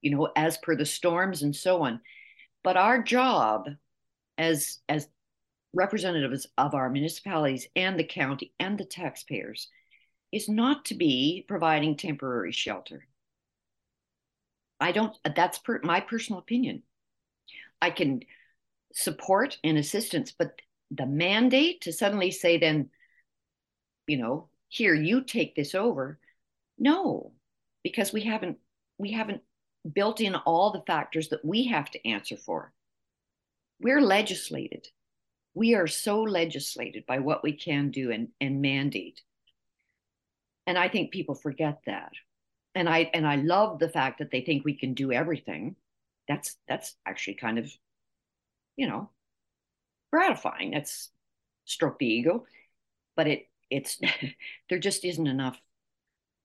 you 0.02 0.10
know 0.10 0.28
as 0.36 0.58
per 0.58 0.76
the 0.76 0.84
storms 0.84 1.42
and 1.42 1.56
so 1.56 1.82
on 1.82 2.00
but 2.64 2.76
our 2.76 3.00
job 3.00 3.68
as 4.36 4.78
as 4.88 5.08
representatives 5.72 6.46
of 6.58 6.74
our 6.74 6.88
municipalities 6.88 7.68
and 7.76 7.98
the 7.98 8.04
county 8.04 8.52
and 8.58 8.78
the 8.78 8.84
taxpayers 8.84 9.68
is 10.32 10.48
not 10.48 10.84
to 10.86 10.94
be 10.94 11.44
providing 11.46 11.96
temporary 11.96 12.52
shelter. 12.52 13.06
I 14.80 14.92
don't, 14.92 15.16
that's 15.36 15.58
per, 15.58 15.80
my 15.82 16.00
personal 16.00 16.40
opinion. 16.40 16.82
I 17.80 17.90
can 17.90 18.22
support 18.92 19.58
and 19.62 19.78
assistance, 19.78 20.32
but 20.36 20.60
the 20.90 21.06
mandate 21.06 21.82
to 21.82 21.92
suddenly 21.92 22.30
say, 22.30 22.58
then, 22.58 22.90
you 24.06 24.16
know, 24.16 24.48
here, 24.68 24.94
you 24.94 25.22
take 25.22 25.54
this 25.54 25.74
over. 25.74 26.18
No, 26.78 27.32
because 27.82 28.12
we 28.12 28.22
haven't, 28.22 28.58
we 28.98 29.12
haven't 29.12 29.42
built 29.92 30.20
in 30.20 30.34
all 30.34 30.70
the 30.70 30.82
factors 30.86 31.28
that 31.28 31.44
we 31.44 31.66
have 31.66 31.90
to 31.90 32.08
answer 32.08 32.36
for. 32.36 32.72
We're 33.80 34.00
legislated. 34.00 34.88
We 35.54 35.74
are 35.74 35.86
so 35.86 36.22
legislated 36.22 37.04
by 37.06 37.18
what 37.18 37.42
we 37.42 37.52
can 37.52 37.90
do 37.90 38.10
and, 38.10 38.28
and 38.40 38.62
mandate. 38.62 39.20
And 40.66 40.78
I 40.78 40.88
think 40.88 41.10
people 41.10 41.34
forget 41.34 41.80
that. 41.86 42.12
And 42.74 42.88
I 42.88 43.10
and 43.14 43.26
I 43.26 43.36
love 43.36 43.78
the 43.78 43.88
fact 43.88 44.18
that 44.18 44.30
they 44.30 44.40
think 44.40 44.64
we 44.64 44.74
can 44.74 44.94
do 44.94 45.12
everything. 45.12 45.76
That's 46.26 46.56
that's 46.66 46.96
actually 47.06 47.34
kind 47.34 47.58
of, 47.58 47.70
you 48.76 48.88
know, 48.88 49.10
gratifying. 50.12 50.72
That's 50.72 51.10
stroke 51.66 51.98
the 51.98 52.06
ego. 52.06 52.46
But 53.14 53.28
it 53.28 53.48
it's 53.70 54.00
there 54.70 54.78
just 54.78 55.04
isn't 55.04 55.26
enough 55.26 55.56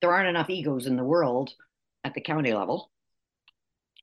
there 0.02 0.14
aren't 0.14 0.30
enough 0.30 0.50
egos 0.50 0.86
in 0.88 0.96
the 0.96 1.04
world 1.04 1.54
at 2.04 2.14
the 2.14 2.22
county 2.22 2.54
level 2.54 2.92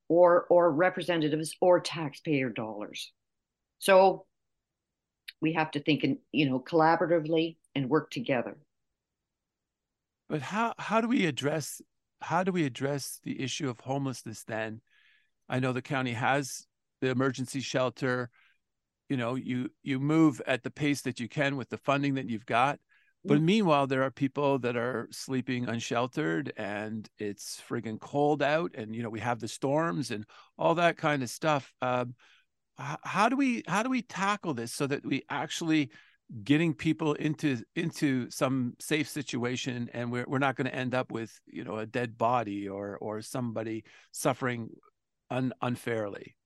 or 0.09 0.45
or 0.51 0.73
representatives 0.73 1.57
or 1.61 1.81
taxpayer 1.81 2.51
dollars. 2.51 3.13
So 3.79 4.27
we 5.41 5.53
have 5.55 5.71
to 5.73 5.81
think 5.81 6.05
in 6.05 6.19
you 6.33 6.49
know 6.49 6.61
collaboratively 6.61 7.57
and 7.75 7.91
work 7.91 8.11
together. 8.11 8.57
But 10.29 10.43
how 10.43 10.75
how 10.79 11.01
do 11.01 11.09
we 11.09 11.27
address 11.27 11.81
how 12.21 12.43
do 12.43 12.53
we 12.53 12.65
address 12.65 13.21
the 13.23 13.43
issue 13.43 13.69
of 13.69 13.81
homelessness 13.81 14.45
then? 14.45 14.81
I 15.49 15.61
know 15.61 15.73
the 15.73 15.83
county 15.83 16.13
has 16.13 16.67
the 17.01 17.11
emergency 17.11 17.61
shelter. 17.61 18.31
You 19.09 19.17
know 19.17 19.35
you 19.35 19.71
you 19.83 20.01
move 20.01 20.41
at 20.47 20.63
the 20.63 20.71
pace 20.71 21.03
that 21.03 21.21
you 21.21 21.29
can 21.29 21.57
with 21.57 21.69
the 21.69 21.79
funding 21.79 22.15
that 22.15 22.29
you've 22.29 22.47
got 22.47 22.81
but 23.27 23.43
meanwhile, 23.43 23.87
there 23.87 24.03
are 24.03 24.11
people 24.11 24.59
that 24.61 24.77
are 24.77 25.09
sleeping 25.11 25.69
unsheltered 25.69 26.53
and 26.57 27.09
it's 27.19 27.61
friggin' 27.69 28.01
cold 28.01 28.43
out. 28.43 28.73
And, 28.75 28.95
you 28.95 29.03
know, 29.03 29.11
we 29.11 29.21
have 29.21 29.41
the 29.41 29.49
storms 29.49 30.11
and 30.11 30.25
all 30.59 30.75
that 30.77 30.97
kind 30.97 31.23
of 31.23 31.31
stuff. 31.31 31.73
Um, 31.83 32.15
how 32.79 33.29
do 33.29 33.37
we 33.37 33.63
how 33.67 33.83
do 33.83 33.89
we 33.89 34.03
tackle 34.03 34.53
this 34.53 34.73
so 34.73 34.87
that 34.87 35.05
we 35.05 35.23
actually 35.31 35.91
getting 36.43 36.75
people 36.75 37.15
into 37.15 37.63
into 37.75 38.29
some 38.31 38.75
safe 38.81 39.09
situation 39.09 39.89
and 39.95 40.11
we're, 40.11 40.25
we're 40.27 40.39
not 40.39 40.57
going 40.57 40.67
to 40.67 40.75
end 40.75 40.95
up 40.95 41.11
with 41.11 41.41
you 41.47 41.65
know 41.65 41.77
a 41.77 41.87
dead 41.87 42.19
body 42.19 42.69
or 42.69 42.99
or 42.99 43.23
somebody 43.23 43.85
suffering 44.13 44.69
un, 45.31 45.53
unfairly 45.63 46.37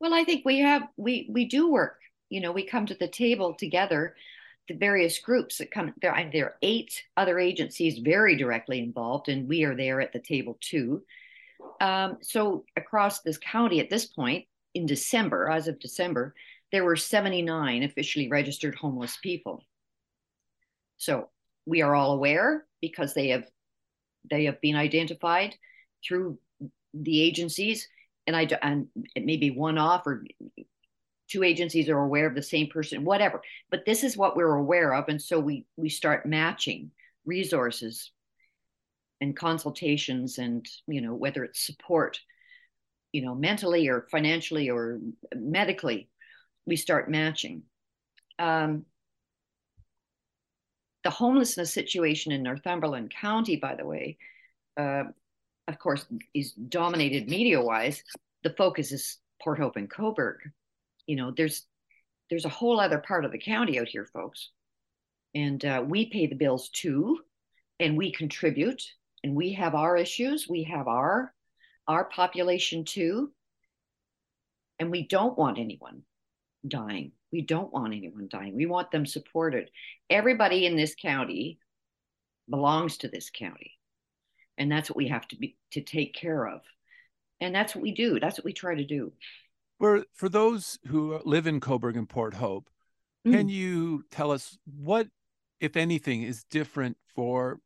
well 0.00 0.14
i 0.14 0.24
think 0.24 0.44
we 0.44 0.60
have 0.60 0.82
we 0.96 1.28
we 1.30 1.44
do 1.44 1.70
work 1.70 2.00
you 2.30 2.40
know 2.40 2.52
we 2.52 2.64
come 2.64 2.86
to 2.86 2.94
the 2.94 3.08
table 3.08 3.54
together 3.54 4.16
the 4.68 4.74
various 4.74 5.18
groups 5.18 5.58
that 5.58 5.70
come 5.70 5.92
there 6.00 6.30
there 6.32 6.46
are 6.46 6.56
eight 6.62 7.02
other 7.16 7.38
agencies 7.38 7.98
very 7.98 8.36
directly 8.36 8.78
involved 8.78 9.28
and 9.28 9.48
we 9.48 9.64
are 9.64 9.76
there 9.76 10.00
at 10.00 10.12
the 10.12 10.20
table 10.20 10.58
too. 10.60 11.02
Um, 11.80 12.18
so 12.22 12.64
across 12.76 13.20
this 13.20 13.38
county 13.38 13.80
at 13.80 13.90
this 13.90 14.06
point 14.06 14.46
in 14.74 14.86
december 14.86 15.50
as 15.50 15.68
of 15.68 15.78
december 15.78 16.34
there 16.72 16.84
were 16.84 16.96
79 16.96 17.84
officially 17.84 18.28
registered 18.28 18.74
homeless 18.74 19.16
people. 19.22 19.62
So 20.96 21.28
we 21.66 21.82
are 21.82 21.94
all 21.94 22.12
aware 22.12 22.66
because 22.80 23.14
they 23.14 23.28
have 23.28 23.44
they 24.28 24.46
have 24.46 24.60
been 24.60 24.74
identified 24.74 25.54
through 26.04 26.38
the 26.92 27.20
agencies 27.22 27.88
and 28.26 28.34
i 28.34 28.48
and 28.62 28.88
it 29.14 29.24
may 29.24 29.36
be 29.36 29.50
one 29.50 29.78
off 29.78 30.06
or 30.06 30.24
two 31.34 31.42
agencies 31.42 31.88
are 31.88 31.98
aware 31.98 32.28
of 32.28 32.36
the 32.36 32.42
same 32.42 32.68
person 32.68 33.04
whatever. 33.04 33.42
But 33.68 33.84
this 33.84 34.04
is 34.04 34.16
what 34.16 34.36
we're 34.36 34.54
aware 34.54 34.94
of 34.94 35.08
and 35.08 35.20
so 35.20 35.40
we 35.40 35.66
we 35.76 35.88
start 35.88 36.26
matching 36.26 36.92
resources 37.26 38.12
and 39.20 39.36
consultations 39.36 40.38
and 40.38 40.64
you 40.86 41.00
know 41.00 41.12
whether 41.12 41.42
it's 41.42 41.66
support 41.66 42.20
you 43.10 43.22
know 43.22 43.34
mentally 43.34 43.88
or 43.88 44.06
financially 44.12 44.70
or 44.70 45.00
medically 45.34 46.08
we 46.66 46.76
start 46.76 47.10
matching. 47.10 47.64
Um, 48.38 48.84
the 51.02 51.10
homelessness 51.10 51.72
situation 51.72 52.32
in 52.32 52.42
northumberland 52.42 53.10
county 53.10 53.56
by 53.56 53.74
the 53.74 53.84
way 53.84 54.16
uh, 54.78 55.04
of 55.68 55.78
course 55.78 56.06
is 56.32 56.52
dominated 56.52 57.28
media 57.28 57.60
wise 57.60 58.02
the 58.42 58.50
focus 58.50 58.90
is 58.90 59.18
port 59.42 59.58
hope 59.58 59.76
and 59.76 59.90
cobourg 59.90 60.38
you 61.06 61.16
know 61.16 61.32
there's 61.36 61.66
there's 62.30 62.44
a 62.44 62.50
whole 62.50 62.80
other 62.80 62.98
part 62.98 63.24
of 63.24 63.32
the 63.32 63.38
county 63.38 63.78
out 63.78 63.88
here 63.88 64.06
folks. 64.06 64.50
And 65.34 65.64
uh, 65.64 65.84
we 65.86 66.06
pay 66.10 66.26
the 66.26 66.36
bills 66.36 66.68
too 66.70 67.18
and 67.80 67.98
we 67.98 68.12
contribute 68.12 68.82
and 69.22 69.34
we 69.34 69.52
have 69.54 69.74
our 69.74 69.96
issues 69.96 70.48
we 70.48 70.64
have 70.64 70.88
our 70.88 71.32
our 71.86 72.04
population 72.04 72.84
too. 72.84 73.30
And 74.78 74.90
we 74.90 75.06
don't 75.06 75.38
want 75.38 75.58
anyone 75.58 76.02
dying. 76.66 77.12
We 77.30 77.42
don't 77.42 77.72
want 77.72 77.94
anyone 77.94 78.28
dying. 78.30 78.56
We 78.56 78.66
want 78.66 78.90
them 78.90 79.06
supported. 79.06 79.70
Everybody 80.08 80.66
in 80.66 80.76
this 80.76 80.94
county 80.94 81.58
belongs 82.48 82.98
to 82.98 83.08
this 83.08 83.30
county. 83.30 83.72
And 84.56 84.70
that's 84.70 84.88
what 84.88 84.96
we 84.96 85.08
have 85.08 85.28
to 85.28 85.36
be 85.36 85.56
to 85.72 85.80
take 85.80 86.14
care 86.14 86.46
of. 86.48 86.62
And 87.40 87.54
that's 87.54 87.74
what 87.74 87.82
we 87.82 87.92
do. 87.92 88.18
That's 88.18 88.38
what 88.38 88.44
we 88.44 88.52
try 88.52 88.74
to 88.74 88.84
do 88.84 89.12
for 89.84 90.06
for 90.14 90.30
those 90.30 90.78
who 90.86 91.20
live 91.26 91.46
in 91.46 91.60
Cobourg 91.60 91.94
and 91.94 92.08
Port 92.08 92.32
Hope, 92.32 92.70
mm. 93.26 93.32
can 93.32 93.50
you 93.50 94.02
tell 94.10 94.30
us 94.30 94.56
what, 94.64 95.08
if 95.60 95.76
anything, 95.76 96.22
is 96.22 96.42
different 96.44 96.96
for 97.14 97.58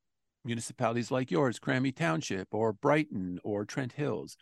municipalities 0.45 1.13
like 1.13 1.31
yours, 1.31 1.61
Cramahe 1.61 1.95
Township, 1.95 2.49
or 2.51 2.73
Brighton, 2.73 3.39
or 3.45 3.65
Trent 3.65 3.93
Hills, 3.93 4.37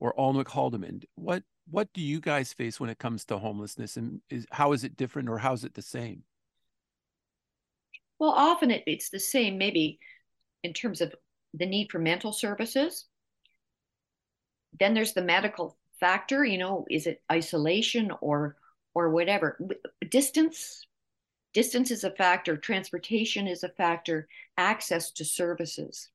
or 0.00 0.14
Alnwick 0.14 0.46
Haldimand? 0.46 1.04
What 1.16 1.42
what 1.70 1.92
do 1.92 2.00
you 2.00 2.18
guys 2.18 2.54
face 2.54 2.80
when 2.80 2.88
it 2.88 2.98
comes 2.98 3.26
to 3.26 3.36
homelessness, 3.36 3.98
and 3.98 4.22
is 4.30 4.46
how 4.50 4.72
is 4.72 4.82
it 4.82 4.96
different, 4.96 5.28
or 5.28 5.36
how 5.36 5.52
is 5.52 5.64
it 5.64 5.74
the 5.74 5.82
same? 5.82 6.22
Well, 8.18 8.30
often 8.30 8.70
it, 8.70 8.84
it's 8.86 9.10
the 9.10 9.20
same, 9.20 9.58
maybe 9.58 9.98
in 10.62 10.72
terms 10.72 11.02
of 11.02 11.14
the 11.52 11.66
need 11.66 11.88
for 11.90 11.98
mental 11.98 12.32
services. 12.32 13.04
Then 14.80 14.94
there's 14.94 15.12
the 15.12 15.20
medical 15.20 15.76
factor 16.00 16.44
you 16.44 16.58
know 16.58 16.86
is 16.90 17.06
it 17.06 17.22
isolation 17.30 18.12
or 18.20 18.56
or 18.94 19.10
whatever? 19.10 19.58
Distance 20.10 20.86
distance 21.54 21.90
is 21.90 22.04
a 22.04 22.10
factor 22.10 22.56
transportation 22.56 23.46
is 23.46 23.62
a 23.62 23.68
factor 23.68 24.28
access 24.56 25.10
to 25.12 25.24
services. 25.24 26.10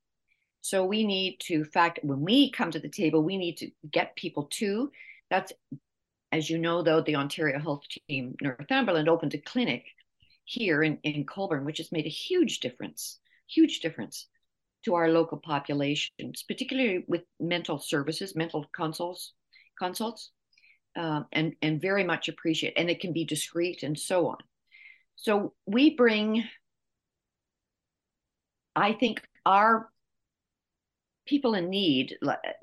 So 0.61 0.85
we 0.85 1.05
need 1.05 1.37
to 1.41 1.65
fact 1.65 1.99
when 2.03 2.21
we 2.21 2.51
come 2.51 2.71
to 2.71 2.79
the 2.79 2.89
table 2.89 3.23
we 3.23 3.37
need 3.37 3.57
to 3.57 3.71
get 3.91 4.15
people 4.15 4.47
to 4.59 4.91
that's 5.29 5.51
as 6.31 6.49
you 6.49 6.57
know 6.57 6.81
though 6.81 7.01
the 7.01 7.15
ontario 7.15 7.59
health 7.59 7.83
team 8.07 8.35
northumberland 8.41 9.09
opened 9.09 9.33
a 9.33 9.37
clinic 9.37 9.85
here 10.45 10.83
in, 10.83 10.97
in 11.03 11.25
colborne 11.25 11.65
which 11.65 11.79
has 11.79 11.91
made 11.91 12.05
a 12.05 12.09
huge 12.09 12.59
difference 12.59 13.19
huge 13.47 13.79
difference 13.79 14.27
to 14.85 14.95
our 14.95 15.09
local 15.09 15.37
populations 15.37 16.43
particularly 16.47 17.03
with 17.07 17.23
mental 17.39 17.79
services 17.79 18.35
mental 18.35 18.65
consults 18.75 19.33
consults 19.77 20.31
uh, 20.95 21.23
and, 21.31 21.55
and 21.61 21.81
very 21.81 22.03
much 22.03 22.29
appreciate, 22.29 22.73
and 22.77 22.89
it 22.89 22.99
can 22.99 23.13
be 23.13 23.25
discreet 23.25 23.83
and 23.83 23.97
so 23.97 24.27
on. 24.27 24.37
So 25.15 25.53
we 25.65 25.95
bring, 25.95 26.43
I 28.75 28.93
think, 28.93 29.21
our 29.45 29.89
people 31.25 31.53
in 31.53 31.69
need, 31.69 32.17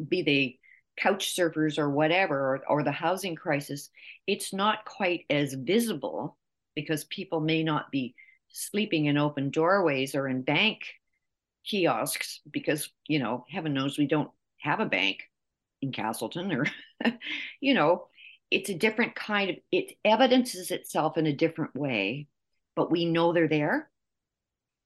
be 0.06 0.22
they 0.22 0.58
couch 0.96 1.34
surfers 1.34 1.78
or 1.78 1.88
whatever, 1.88 2.38
or, 2.38 2.62
or 2.68 2.82
the 2.82 2.92
housing 2.92 3.34
crisis, 3.34 3.90
it's 4.26 4.52
not 4.52 4.84
quite 4.84 5.24
as 5.30 5.54
visible 5.54 6.36
because 6.74 7.04
people 7.04 7.40
may 7.40 7.62
not 7.62 7.90
be 7.90 8.14
sleeping 8.48 9.06
in 9.06 9.16
open 9.16 9.50
doorways 9.50 10.14
or 10.14 10.28
in 10.28 10.42
bank 10.42 10.82
kiosks 11.64 12.40
because, 12.50 12.90
you 13.06 13.18
know, 13.18 13.44
heaven 13.50 13.72
knows 13.72 13.98
we 13.98 14.06
don't 14.06 14.30
have 14.58 14.80
a 14.80 14.86
bank 14.86 15.29
in 15.82 15.92
Castleton 15.92 16.52
or, 16.52 16.66
you 17.60 17.74
know, 17.74 18.06
it's 18.50 18.70
a 18.70 18.74
different 18.74 19.14
kind 19.14 19.50
of, 19.50 19.56
it 19.70 19.96
evidences 20.04 20.70
itself 20.70 21.16
in 21.16 21.26
a 21.26 21.32
different 21.32 21.74
way, 21.74 22.26
but 22.74 22.90
we 22.90 23.04
know 23.04 23.32
they're 23.32 23.48
there. 23.48 23.88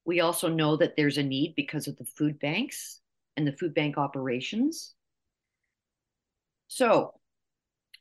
We 0.05 0.21
also 0.21 0.49
know 0.49 0.77
that 0.77 0.97
there's 0.97 1.19
a 1.19 1.23
need 1.23 1.55
because 1.57 1.89
of 1.89 1.97
the 1.97 2.05
food 2.05 2.39
banks 2.39 3.01
and 3.37 3.47
the 3.47 3.57
food 3.57 3.75
bank 3.75 3.97
operations. 3.97 4.95
So 6.69 7.15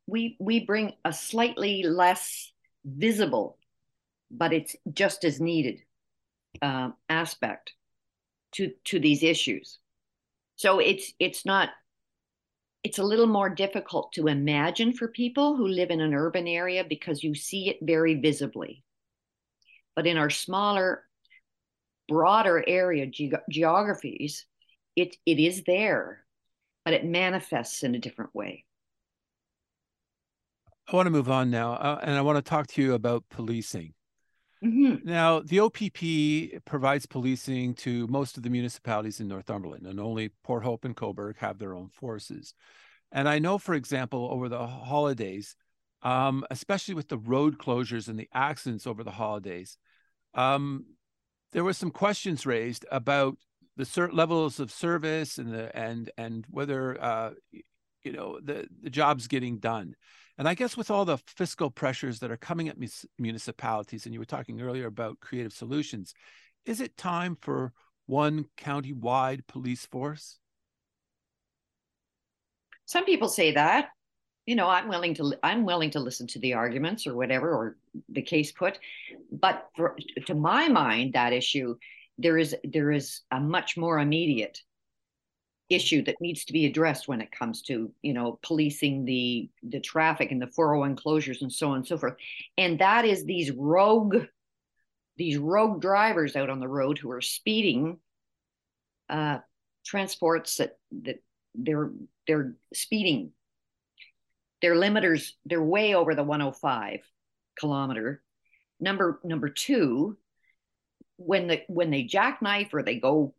we 0.07 0.35
we 0.39 0.65
bring 0.65 0.93
a 1.05 1.13
slightly 1.13 1.83
less 1.83 2.51
visible, 2.83 3.57
but 4.29 4.53
it's 4.53 4.75
just 4.91 5.23
as 5.23 5.39
needed 5.39 5.81
uh, 6.61 6.89
aspect 7.09 7.73
to 8.53 8.71
to 8.85 8.99
these 8.99 9.23
issues. 9.23 9.79
So 10.55 10.79
it's 10.79 11.13
it's 11.19 11.45
not 11.45 11.69
it's 12.83 12.99
a 12.99 13.03
little 13.03 13.27
more 13.27 13.49
difficult 13.49 14.11
to 14.13 14.27
imagine 14.27 14.93
for 14.93 15.07
people 15.07 15.55
who 15.55 15.67
live 15.67 15.89
in 15.89 16.01
an 16.01 16.13
urban 16.13 16.47
area 16.47 16.83
because 16.87 17.23
you 17.23 17.33
see 17.33 17.69
it 17.69 17.77
very 17.81 18.15
visibly. 18.15 18.83
But 19.95 20.05
in 20.05 20.17
our 20.17 20.29
smaller, 20.29 21.05
broader 22.09 22.63
area 22.67 23.05
ge- 23.05 23.33
geographies, 23.49 24.45
it, 24.95 25.15
it 25.25 25.39
is 25.39 25.63
there, 25.65 26.25
but 26.83 26.93
it 26.93 27.05
manifests 27.05 27.83
in 27.83 27.95
a 27.95 27.99
different 27.99 28.35
way. 28.35 28.65
I 30.91 30.95
want 30.95 31.05
to 31.05 31.11
move 31.11 31.29
on 31.29 31.49
now, 31.49 31.73
uh, 31.73 31.99
and 32.03 32.15
I 32.15 32.21
want 32.21 32.35
to 32.37 32.41
talk 32.41 32.67
to 32.67 32.81
you 32.81 32.93
about 32.93 33.23
policing. 33.29 33.93
Mm-hmm. 34.63 35.07
Now, 35.07 35.41
the 35.41 35.59
OPP 35.59 36.63
provides 36.65 37.05
policing 37.05 37.73
to 37.75 38.07
most 38.07 38.37
of 38.37 38.43
the 38.43 38.49
municipalities 38.49 39.19
in 39.19 39.27
Northumberland, 39.27 39.85
and 39.85 39.99
only 39.99 40.29
Port 40.43 40.63
Hope 40.63 40.85
and 40.85 40.95
Cobourg 40.95 41.37
have 41.37 41.59
their 41.59 41.75
own 41.75 41.89
forces. 41.89 42.53
And 43.11 43.27
I 43.27 43.39
know, 43.39 43.57
for 43.57 43.75
example, 43.75 44.29
over 44.31 44.47
the 44.47 44.65
holidays, 44.65 45.55
um, 46.01 46.45
especially 46.49 46.95
with 46.95 47.09
the 47.09 47.17
road 47.17 47.57
closures 47.57 48.07
and 48.07 48.17
the 48.17 48.29
accidents 48.33 48.87
over 48.87 49.03
the 49.03 49.11
holidays, 49.11 49.77
um, 50.33 50.85
there 51.51 51.63
were 51.63 51.73
some 51.73 51.91
questions 51.91 52.45
raised 52.45 52.85
about 52.89 53.37
the 53.75 53.85
certain 53.85 54.15
levels 54.15 54.59
of 54.59 54.71
service 54.71 55.37
and 55.37 55.51
the 55.51 55.75
and 55.75 56.11
and 56.17 56.45
whether 56.49 57.01
uh, 57.01 57.31
you 58.03 58.11
know 58.11 58.39
the 58.41 58.67
the 58.81 58.89
job's 58.89 59.27
getting 59.27 59.59
done. 59.59 59.95
And 60.37 60.47
I 60.47 60.55
guess 60.55 60.75
with 60.75 60.89
all 60.89 61.05
the 61.05 61.17
fiscal 61.17 61.69
pressures 61.69 62.19
that 62.19 62.31
are 62.31 62.37
coming 62.37 62.67
at 62.67 62.77
municipalities, 63.19 64.05
and 64.05 64.13
you 64.13 64.19
were 64.19 64.25
talking 64.25 64.61
earlier 64.61 64.87
about 64.87 65.19
creative 65.19 65.53
solutions, 65.53 66.13
is 66.65 66.81
it 66.81 66.97
time 66.97 67.37
for 67.39 67.71
one 68.07 68.45
county-wide 68.57 69.45
police 69.47 69.85
force? 69.85 70.39
Some 72.85 73.05
people 73.05 73.29
say 73.29 73.53
that. 73.53 73.89
You 74.45 74.55
know, 74.55 74.67
I'm 74.67 74.89
willing 74.89 75.13
to 75.13 75.33
I'm 75.41 75.63
willing 75.63 75.91
to 75.91 76.01
listen 76.01 76.27
to 76.27 76.39
the 76.39 76.55
arguments 76.55 77.07
or 77.07 77.15
whatever 77.15 77.53
or 77.53 77.77
the 78.09 78.21
case 78.21 78.51
put, 78.51 78.77
but 79.31 79.69
for, 79.77 79.95
to 80.25 80.35
my 80.35 80.67
mind, 80.67 81.13
that 81.13 81.31
issue 81.31 81.77
there 82.17 82.37
is 82.37 82.53
there 82.65 82.91
is 82.91 83.21
a 83.31 83.39
much 83.39 83.77
more 83.77 83.99
immediate 83.99 84.59
issue 85.69 86.03
that 86.03 86.19
needs 86.21 86.45
to 86.45 86.53
be 86.53 86.65
addressed 86.65 87.07
when 87.07 87.21
it 87.21 87.31
comes 87.31 87.61
to 87.63 87.91
you 88.01 88.13
know 88.13 88.39
policing 88.43 89.05
the 89.05 89.49
the 89.63 89.79
traffic 89.79 90.31
and 90.31 90.41
the 90.41 90.47
401 90.47 90.95
closures 90.95 91.41
and 91.41 91.51
so 91.51 91.69
on 91.69 91.77
and 91.77 91.87
so 91.87 91.97
forth. 91.97 92.15
And 92.57 92.79
that 92.79 93.05
is 93.05 93.25
these 93.25 93.51
rogue 93.51 94.25
these 95.17 95.37
rogue 95.37 95.81
drivers 95.81 96.35
out 96.35 96.49
on 96.49 96.59
the 96.59 96.67
road 96.67 96.97
who 96.97 97.11
are 97.11 97.21
speeding 97.21 97.97
uh 99.09 99.39
transports 99.85 100.57
that 100.57 100.77
that 101.03 101.21
they're 101.55 101.91
they're 102.27 102.55
speeding. 102.73 103.31
Their 104.61 104.75
limiters 104.75 105.31
they're 105.45 105.63
way 105.63 105.93
over 105.93 106.15
the 106.15 106.23
105 106.23 106.99
kilometer. 107.57 108.21
Number 108.79 109.19
number 109.23 109.49
two 109.49 110.17
when 111.17 111.47
the 111.47 111.61
when 111.67 111.89
they 111.89 112.03
jackknife 112.03 112.73
or 112.73 112.83
they 112.83 112.99
go 112.99 113.33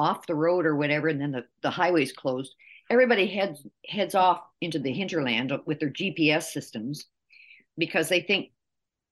off 0.00 0.26
the 0.26 0.34
road 0.34 0.64
or 0.64 0.76
whatever, 0.76 1.08
and 1.08 1.20
then 1.20 1.32
the, 1.32 1.44
the 1.62 1.70
highway's 1.70 2.12
closed, 2.12 2.54
everybody 2.88 3.26
heads 3.26 3.64
heads 3.86 4.14
off 4.14 4.40
into 4.62 4.78
the 4.78 4.92
hinterland 4.92 5.52
with 5.66 5.78
their 5.78 5.90
GPS 5.90 6.44
systems 6.44 7.04
because 7.76 8.08
they 8.08 8.20
think 8.20 8.50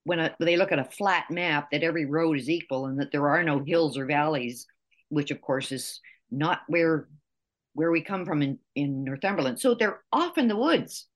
when 0.05 0.19
a, 0.19 0.35
they 0.41 0.57
look 0.57 0.73
at 0.73 0.79
a 0.79 0.85
flat 0.85 1.31
map 1.31 1.71
that 1.71 1.83
every 1.83 2.07
road 2.07 2.39
is 2.39 2.49
equal 2.49 2.87
and 2.87 2.99
that 2.99 3.13
there 3.13 3.29
are 3.29 3.43
no 3.43 3.63
hills 3.63 3.99
or 3.99 4.07
valleys, 4.07 4.67
which 5.11 5.31
of 5.31 5.43
course 5.43 5.71
is 5.71 6.01
not 6.31 6.63
where 6.69 7.07
where 7.75 7.91
we 7.93 8.03
come 8.03 8.25
from 8.25 8.43
in, 8.43 8.59
in 8.75 9.05
Northumberland. 9.05 9.61
So 9.61 9.75
they're 9.75 10.01
off 10.11 10.39
in 10.39 10.49
the 10.49 10.57
woods. 10.57 11.07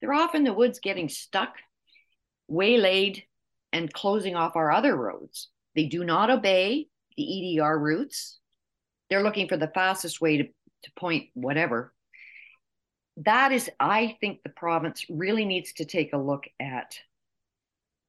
They're 0.00 0.14
off 0.14 0.34
in 0.34 0.44
the 0.44 0.54
woods 0.54 0.80
getting 0.80 1.08
stuck, 1.08 1.54
waylaid, 2.48 3.22
and 3.72 3.92
closing 3.92 4.34
off 4.34 4.56
our 4.56 4.72
other 4.72 4.96
roads. 4.96 5.50
They 5.76 5.86
do 5.86 6.02
not 6.04 6.30
obey 6.30 6.88
the 7.16 7.58
EDR 7.58 7.78
routes. 7.78 8.39
They're 9.10 9.22
looking 9.22 9.48
for 9.48 9.56
the 9.56 9.68
fastest 9.74 10.20
way 10.20 10.38
to, 10.38 10.44
to 10.44 10.92
point 10.96 11.28
whatever. 11.34 11.92
That 13.18 13.52
is, 13.52 13.68
I 13.78 14.16
think 14.20 14.42
the 14.42 14.50
province 14.50 15.04
really 15.10 15.44
needs 15.44 15.72
to 15.74 15.84
take 15.84 16.12
a 16.12 16.18
look 16.18 16.44
at 16.60 16.98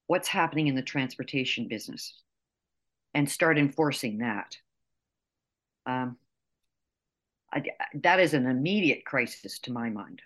what's 0.08 0.28
happening 0.28 0.68
in 0.68 0.76
the 0.76 0.82
transportation 0.82 1.68
business 1.68 2.22
and 3.14 3.30
start 3.30 3.58
enforcing 3.58 4.20
that. 4.20 4.56
Um, 5.86 6.18
I, 7.52 7.64
that 7.96 8.20
is 8.20 8.34
an 8.34 8.46
immediate 8.46 9.04
crisis 9.06 9.60
to 9.60 9.72
my 9.72 9.90
mind. 9.90 10.22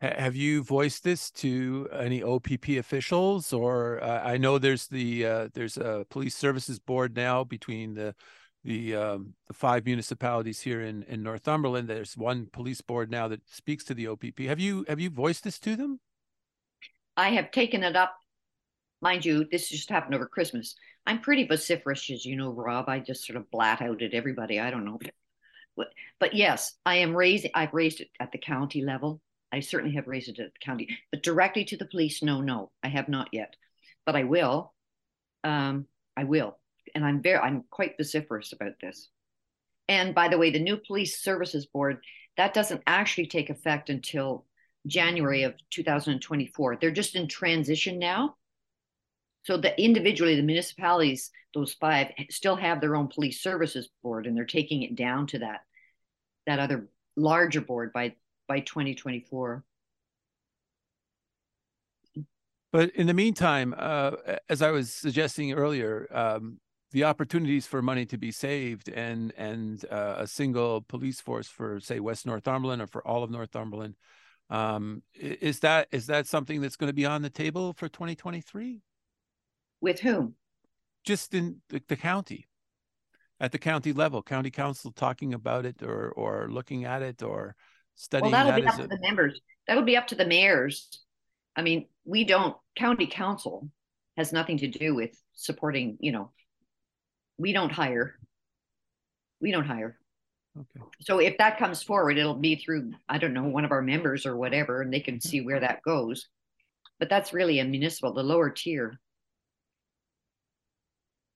Have 0.00 0.34
you 0.34 0.62
voiced 0.62 1.04
this 1.04 1.30
to 1.32 1.86
any 1.92 2.22
OPP 2.22 2.70
officials, 2.78 3.52
or 3.52 4.02
uh, 4.02 4.22
I 4.24 4.38
know 4.38 4.56
there's 4.56 4.86
the 4.86 5.26
uh, 5.26 5.48
there's 5.52 5.76
a 5.76 6.06
police 6.08 6.34
services 6.34 6.78
board 6.78 7.14
now 7.14 7.44
between 7.44 7.92
the 7.92 8.14
the 8.64 8.94
um, 8.94 9.34
the 9.48 9.54
five 9.54 9.84
municipalities 9.84 10.60
here 10.60 10.80
in 10.82 11.02
in 11.04 11.22
Northumberland. 11.22 11.88
There's 11.88 12.16
one 12.16 12.46
police 12.46 12.80
board 12.80 13.10
now 13.10 13.28
that 13.28 13.48
speaks 13.48 13.84
to 13.84 13.94
the 13.94 14.08
OPP. 14.08 14.40
Have 14.40 14.60
you 14.60 14.84
have 14.88 15.00
you 15.00 15.10
voiced 15.10 15.44
this 15.44 15.58
to 15.60 15.76
them? 15.76 16.00
I 17.16 17.30
have 17.30 17.50
taken 17.50 17.82
it 17.82 17.96
up, 17.96 18.14
mind 19.00 19.24
you. 19.24 19.46
This 19.50 19.68
just 19.68 19.90
happened 19.90 20.14
over 20.14 20.26
Christmas. 20.26 20.74
I'm 21.06 21.20
pretty 21.20 21.46
vociferous, 21.46 22.10
as 22.10 22.24
you 22.24 22.36
know, 22.36 22.50
Rob. 22.50 22.88
I 22.88 23.00
just 23.00 23.26
sort 23.26 23.38
of 23.38 23.50
blat 23.50 23.80
out 23.82 24.02
at 24.02 24.14
everybody. 24.14 24.60
I 24.60 24.70
don't 24.70 24.84
know, 24.84 24.98
but 25.76 25.88
but 26.18 26.34
yes, 26.34 26.74
I 26.84 26.96
am 26.96 27.16
raising. 27.16 27.50
I've 27.54 27.74
raised 27.74 28.00
it 28.00 28.10
at 28.20 28.32
the 28.32 28.38
county 28.38 28.84
level. 28.84 29.22
I 29.52 29.60
certainly 29.60 29.96
have 29.96 30.06
raised 30.06 30.28
it 30.28 30.38
at 30.38 30.52
the 30.52 30.64
county, 30.64 30.98
but 31.10 31.22
directly 31.22 31.64
to 31.64 31.76
the 31.76 31.86
police, 31.86 32.22
no, 32.22 32.40
no, 32.40 32.70
I 32.84 32.88
have 32.88 33.08
not 33.08 33.30
yet, 33.32 33.56
but 34.06 34.14
I 34.14 34.22
will. 34.24 34.72
Um, 35.42 35.86
I 36.16 36.24
will 36.24 36.59
and 36.94 37.04
I'm 37.04 37.22
very 37.22 37.38
I'm 37.38 37.64
quite 37.70 37.96
vociferous 37.96 38.52
about 38.52 38.72
this. 38.80 39.08
And 39.88 40.14
by 40.14 40.28
the 40.28 40.38
way, 40.38 40.50
the 40.50 40.60
new 40.60 40.76
police 40.76 41.22
services 41.22 41.66
board 41.66 41.98
that 42.36 42.54
doesn't 42.54 42.82
actually 42.86 43.26
take 43.26 43.50
effect 43.50 43.90
until 43.90 44.46
January 44.86 45.42
of 45.42 45.54
2024. 45.70 46.76
They're 46.76 46.90
just 46.90 47.16
in 47.16 47.28
transition 47.28 47.98
now. 47.98 48.36
So 49.42 49.56
the 49.56 49.78
individually, 49.82 50.36
the 50.36 50.42
municipalities, 50.42 51.30
those 51.54 51.74
five, 51.74 52.08
still 52.30 52.56
have 52.56 52.80
their 52.80 52.96
own 52.96 53.08
police 53.08 53.42
services 53.42 53.88
board, 54.02 54.26
and 54.26 54.36
they're 54.36 54.44
taking 54.44 54.82
it 54.82 54.96
down 54.96 55.26
to 55.28 55.40
that 55.40 55.60
that 56.46 56.58
other 56.58 56.88
larger 57.16 57.60
board 57.60 57.92
by 57.92 58.14
by 58.48 58.60
2024. 58.60 59.64
But 62.72 62.94
in 62.94 63.06
the 63.06 63.14
meantime, 63.14 63.74
uh, 63.76 64.12
as 64.48 64.62
I 64.62 64.70
was 64.70 64.92
suggesting 64.92 65.52
earlier, 65.52 66.06
um, 66.12 66.60
the 66.92 67.04
opportunities 67.04 67.66
for 67.66 67.82
money 67.82 68.04
to 68.06 68.18
be 68.18 68.30
saved 68.32 68.88
and 68.88 69.32
and 69.36 69.84
uh, 69.90 70.16
a 70.18 70.26
single 70.26 70.82
police 70.82 71.20
force 71.20 71.48
for 71.48 71.80
say 71.80 72.00
West 72.00 72.26
Northumberland 72.26 72.82
or 72.82 72.86
for 72.86 73.06
all 73.06 73.22
of 73.22 73.30
Northumberland 73.30 73.94
um, 74.50 75.02
is 75.14 75.60
that 75.60 75.86
is 75.92 76.06
that 76.06 76.26
something 76.26 76.60
that's 76.60 76.76
going 76.76 76.88
to 76.88 76.94
be 76.94 77.06
on 77.06 77.22
the 77.22 77.30
table 77.30 77.72
for 77.72 77.88
2023 77.88 78.80
with 79.80 80.00
whom? 80.00 80.34
Just 81.04 81.34
in 81.34 81.62
the, 81.68 81.80
the, 81.88 81.96
county. 81.96 82.46
At 83.38 83.52
the 83.52 83.58
county 83.58 83.92
level 83.92 84.22
county 84.22 84.50
council 84.50 84.92
talking 84.92 85.32
about 85.32 85.64
it 85.64 85.82
or 85.82 86.10
or 86.10 86.48
looking 86.50 86.84
at 86.84 87.00
it 87.00 87.22
or 87.22 87.54
studying 87.94 88.32
well 88.32 88.44
that'll 88.44 88.52
that 88.52 88.60
be 88.60 88.66
up 88.66 88.76
to 88.76 88.86
the 88.86 89.00
members. 89.00 89.40
That'll 89.66 89.84
be 89.84 89.96
up 89.96 90.08
to 90.08 90.14
the 90.14 90.26
mayors. 90.26 91.00
I 91.56 91.62
mean 91.62 91.86
we 92.04 92.24
don't 92.24 92.56
county 92.76 93.06
council 93.06 93.70
has 94.16 94.32
nothing 94.32 94.58
to 94.58 94.66
do 94.66 94.94
with 94.94 95.12
supporting 95.32 95.96
you 96.00 96.12
know 96.12 96.32
we 97.40 97.52
don't 97.52 97.72
hire. 97.72 98.14
We 99.40 99.50
don't 99.50 99.66
hire. 99.66 99.96
Okay. 100.58 100.86
So 101.00 101.20
if 101.20 101.38
that 101.38 101.58
comes 101.58 101.82
forward, 101.82 102.18
it'll 102.18 102.34
be 102.34 102.56
through, 102.56 102.92
I 103.08 103.18
don't 103.18 103.32
know, 103.32 103.44
one 103.44 103.64
of 103.64 103.72
our 103.72 103.82
members 103.82 104.26
or 104.26 104.36
whatever, 104.36 104.82
and 104.82 104.92
they 104.92 105.00
can 105.00 105.20
see 105.20 105.40
where 105.40 105.60
that 105.60 105.82
goes. 105.82 106.28
But 106.98 107.08
that's 107.08 107.32
really 107.32 107.60
a 107.60 107.64
municipal, 107.64 108.12
the 108.12 108.22
lower 108.22 108.50
tier. 108.50 108.98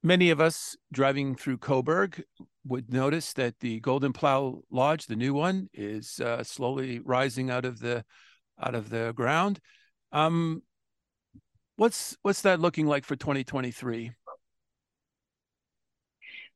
Many 0.03 0.29
of 0.29 0.41
us 0.41 0.77
driving 0.93 1.35
through 1.35 1.59
Cobourg 1.59 2.23
would 2.67 2.93
notice 2.93 3.33
that 3.35 3.61
the 3.61 3.81
Golden 3.81 4.13
Plough 4.13 4.63
Lodge, 4.71 5.07
the 5.07 5.17
new 5.17 5.33
one, 5.33 5.71
is 5.73 6.21
uh, 6.21 6.45
slowly 6.45 6.99
rising 6.99 7.51
out 7.51 7.65
of 7.65 7.81
the 7.81 8.05
out 8.63 8.75
of 8.75 8.91
the 8.91 9.13
ground. 9.17 9.61
Um, 10.13 10.63
what's 11.77 12.17
what's 12.21 12.43
that 12.43 12.61
looking 12.61 12.87
like 12.87 13.07
for 13.07 13.17
2023? 13.17 14.13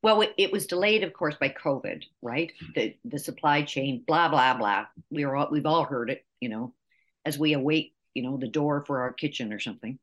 Well, 0.03 0.21
it, 0.23 0.33
it, 0.39 0.53
was 0.53 0.67
delayed, 0.67 1.03
of 1.03 1.13
course, 1.13 1.35
by 1.41 1.49
COVID, 1.49 2.05
right? 2.23 2.53
Mm-hmm. 2.63 2.73
The 2.75 2.97
the 3.05 3.19
supply 3.19 3.63
chain, 3.63 4.05
blah 4.07 4.29
blah 4.29 4.55
blah. 4.57 4.87
We 5.11 5.25
are 5.25 5.35
all, 5.37 5.49
we've 5.51 5.67
all 5.67 5.85
heard 5.85 6.11
it, 6.11 6.25
you 6.41 6.49
know, 6.49 6.73
as 7.25 7.39
we 7.39 7.53
await, 7.55 7.95
you 8.15 8.23
know, 8.23 8.37
the 8.37 8.49
door 8.49 8.85
for 8.87 9.01
our 9.03 9.13
kitchen 9.13 9.53
or 9.53 9.59
something. 9.61 9.99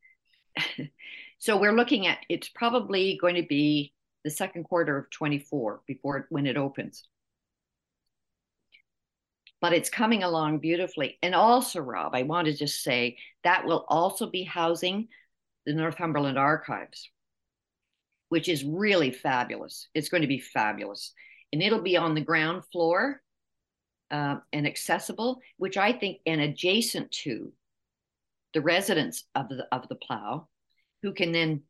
so 1.40 1.58
we're 1.58 1.76
looking 1.76 2.08
at 2.08 2.20
it's 2.30 2.50
probably 2.50 3.18
going 3.22 3.36
to 3.36 3.44
be 3.48 3.94
the 4.24 4.32
second 4.32 4.64
quarter 4.66 4.98
of 4.98 5.10
24 5.12 5.82
before 5.88 6.28
when 6.30 6.46
it 6.48 6.58
opens. 6.58 7.06
but 9.62 9.74
it's 9.74 9.90
coming 9.90 10.24
along 10.24 10.60
beautifully. 10.60 11.18
And 11.24 11.34
also, 11.34 11.80
Rob, 11.82 12.14
I 12.14 12.24
want 12.24 12.46
to 12.48 12.54
just 12.54 12.84
say 12.84 13.18
that 13.44 13.66
will 13.66 13.86
also 13.88 14.30
be 14.30 14.44
housing 14.44 15.08
the 15.66 15.74
Northumberland 15.74 16.38
Archives, 16.38 17.10
which 18.30 18.50
is 18.50 18.64
really 18.64 19.12
fabulous. 19.12 19.88
It's 19.94 20.10
going 20.10 20.22
to 20.22 20.28
be 20.28 20.40
fabulous. 20.40 21.14
And 21.54 21.62
it'll 21.62 21.82
be 21.82 21.98
on 21.98 22.16
the 22.16 22.22
ground 22.22 22.64
floor 22.72 23.22
uh, 24.12 24.38
and 24.52 24.68
accessible, 24.68 25.40
which 25.58 25.78
I 25.78 25.94
think, 25.94 26.20
and 26.26 26.42
adjacent 26.42 27.12
to 27.24 27.52
the 28.54 28.62
residents 28.62 29.26
of 29.36 29.50
the 29.50 29.68
of 29.72 29.88
the 29.90 29.96
Plough, 29.96 30.48
who 31.02 31.14
can 31.14 31.32
then, 31.32 31.64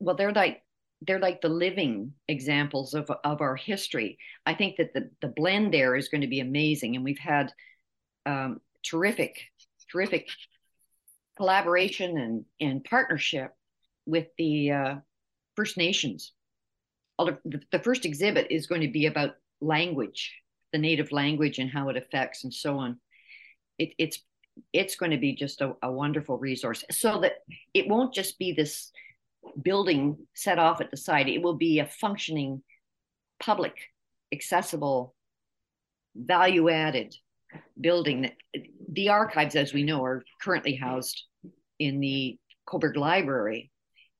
well, 0.00 0.16
they're 0.16 0.32
like 0.32 0.62
they're 1.02 1.18
like 1.18 1.40
the 1.40 1.48
living 1.48 2.12
examples 2.28 2.94
of 2.94 3.10
of 3.24 3.40
our 3.40 3.56
history. 3.56 4.18
I 4.44 4.54
think 4.54 4.76
that 4.76 4.94
the 4.94 5.10
the 5.20 5.28
blend 5.28 5.72
there 5.72 5.94
is 5.94 6.08
going 6.08 6.22
to 6.22 6.26
be 6.26 6.40
amazing, 6.40 6.96
and 6.96 7.04
we've 7.04 7.18
had 7.18 7.52
um, 8.24 8.60
terrific, 8.84 9.40
terrific 9.90 10.28
collaboration 11.36 12.16
and 12.18 12.44
and 12.60 12.84
partnership 12.84 13.52
with 14.06 14.28
the 14.38 14.70
uh, 14.70 14.94
First 15.56 15.76
Nations. 15.76 16.32
The, 17.18 17.80
first 17.82 18.04
exhibit 18.04 18.48
is 18.50 18.66
going 18.66 18.82
to 18.82 18.88
be 18.88 19.06
about 19.06 19.36
language, 19.60 20.34
the 20.72 20.78
native 20.78 21.12
language, 21.12 21.58
and 21.58 21.70
how 21.70 21.88
it 21.88 21.96
affects, 21.96 22.44
and 22.44 22.52
so 22.52 22.78
on. 22.78 23.00
It, 23.78 23.94
it's 23.98 24.18
it's 24.72 24.96
going 24.96 25.12
to 25.12 25.18
be 25.18 25.34
just 25.34 25.60
a, 25.60 25.74
a 25.82 25.90
wonderful 25.90 26.38
resource, 26.38 26.84
so 26.90 27.20
that 27.20 27.38
it 27.74 27.88
won't 27.88 28.14
just 28.14 28.38
be 28.38 28.52
this 28.52 28.90
building 29.62 30.16
set 30.34 30.58
off 30.58 30.80
at 30.80 30.90
the 30.90 30.96
side. 30.96 31.28
It 31.28 31.42
will 31.42 31.56
be 31.56 31.78
a 31.78 31.86
functioning, 31.86 32.62
public, 33.40 33.74
accessible, 34.32 35.14
value 36.14 36.68
added 36.68 37.14
building. 37.80 38.22
That, 38.22 38.34
the 38.92 39.08
archives, 39.08 39.56
as 39.56 39.72
we 39.72 39.84
know, 39.84 40.04
are 40.04 40.22
currently 40.42 40.74
housed 40.74 41.22
in 41.78 42.00
the 42.00 42.38
Cobourg 42.68 42.96
Library. 42.96 43.70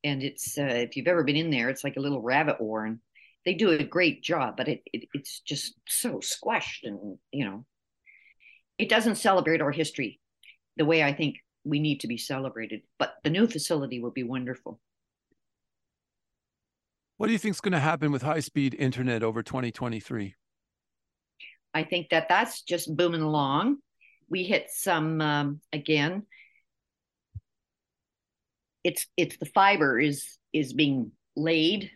And 0.07 0.23
it's, 0.23 0.57
uh, 0.57 0.63
if 0.63 0.97
you've 0.97 1.09
ever 1.09 1.25
been 1.25 1.37
in 1.37 1.51
there, 1.51 1.69
it's 1.69 1.83
like 1.83 1.97
a 1.97 2.01
little 2.01 2.23
rabbit 2.23 2.61
warren. 2.61 3.01
They 3.45 3.55
do 3.55 3.71
a 3.71 3.83
great 3.83 4.23
job, 4.23 4.57
but 4.57 4.69
it, 4.69 4.83
it 4.93 5.09
it's 5.15 5.41
just 5.41 5.75
so 5.89 6.21
squashed 6.21 6.85
and, 6.85 7.19
you 7.33 7.45
know, 7.45 7.65
it 8.79 8.89
doesn't 8.89 9.17
celebrate 9.17 9.61
our 9.61 9.73
history 9.73 10.21
the 10.77 10.85
way 10.85 11.03
I 11.03 11.13
think 11.13 11.37
we 11.65 11.81
need 11.81 12.01
to 12.01 12.07
be 12.07 12.19
celebrated. 12.19 12.83
But 13.01 13.15
the 13.25 13.31
new 13.31 13.49
facility 13.49 14.01
will 14.01 14.13
be 14.13 14.23
wonderful. 14.23 14.81
What 17.17 17.27
do 17.27 17.33
you 17.33 17.39
think 17.39 17.55
is 17.55 17.61
going 17.61 17.73
to 17.73 17.81
happen 17.81 18.13
with 18.13 18.23
high 18.23 18.41
speed 18.41 18.77
internet 18.79 19.25
over 19.25 19.43
2023? 19.43 20.37
I 21.75 21.83
think 21.83 22.11
that 22.11 22.29
that's 22.29 22.63
just 22.63 22.95
booming 22.95 23.23
along. 23.23 23.79
We 24.29 24.45
hit 24.45 24.71
some 24.71 25.21
um, 25.21 25.61
again. 25.73 26.27
It's 28.87 29.05
it's 29.17 29.37
the 29.39 29.47
fiber 29.47 29.99
is 29.99 30.39
is 30.53 30.73
being 30.73 31.11
laid 31.35 31.91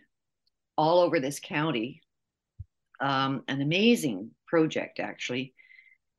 all 0.77 0.99
over 0.99 1.21
this 1.21 1.39
county. 1.39 2.01
Um, 2.99 3.43
an 3.47 3.61
amazing 3.61 4.31
project, 4.45 4.99
actually. 4.99 5.53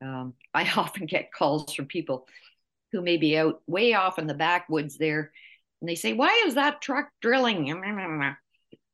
Um, 0.01 0.33
I 0.53 0.67
often 0.75 1.05
get 1.05 1.31
calls 1.31 1.75
from 1.75 1.85
people 1.85 2.27
who 2.91 3.01
may 3.01 3.17
be 3.17 3.37
out 3.37 3.61
way 3.67 3.93
off 3.93 4.17
in 4.17 4.25
the 4.25 4.33
backwoods 4.33 4.97
there, 4.97 5.31
and 5.79 5.87
they 5.87 5.95
say, 5.95 6.13
"Why 6.13 6.43
is 6.47 6.55
that 6.55 6.81
truck 6.81 7.09
drilling?" 7.21 7.69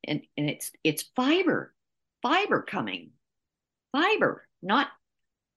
and 0.05 0.21
and 0.35 0.49
it's 0.49 0.71
it's 0.83 1.05
fiber 1.15 1.73
fiber 2.21 2.61
coming 2.61 3.11
fiber 3.93 4.45
not 4.61 4.87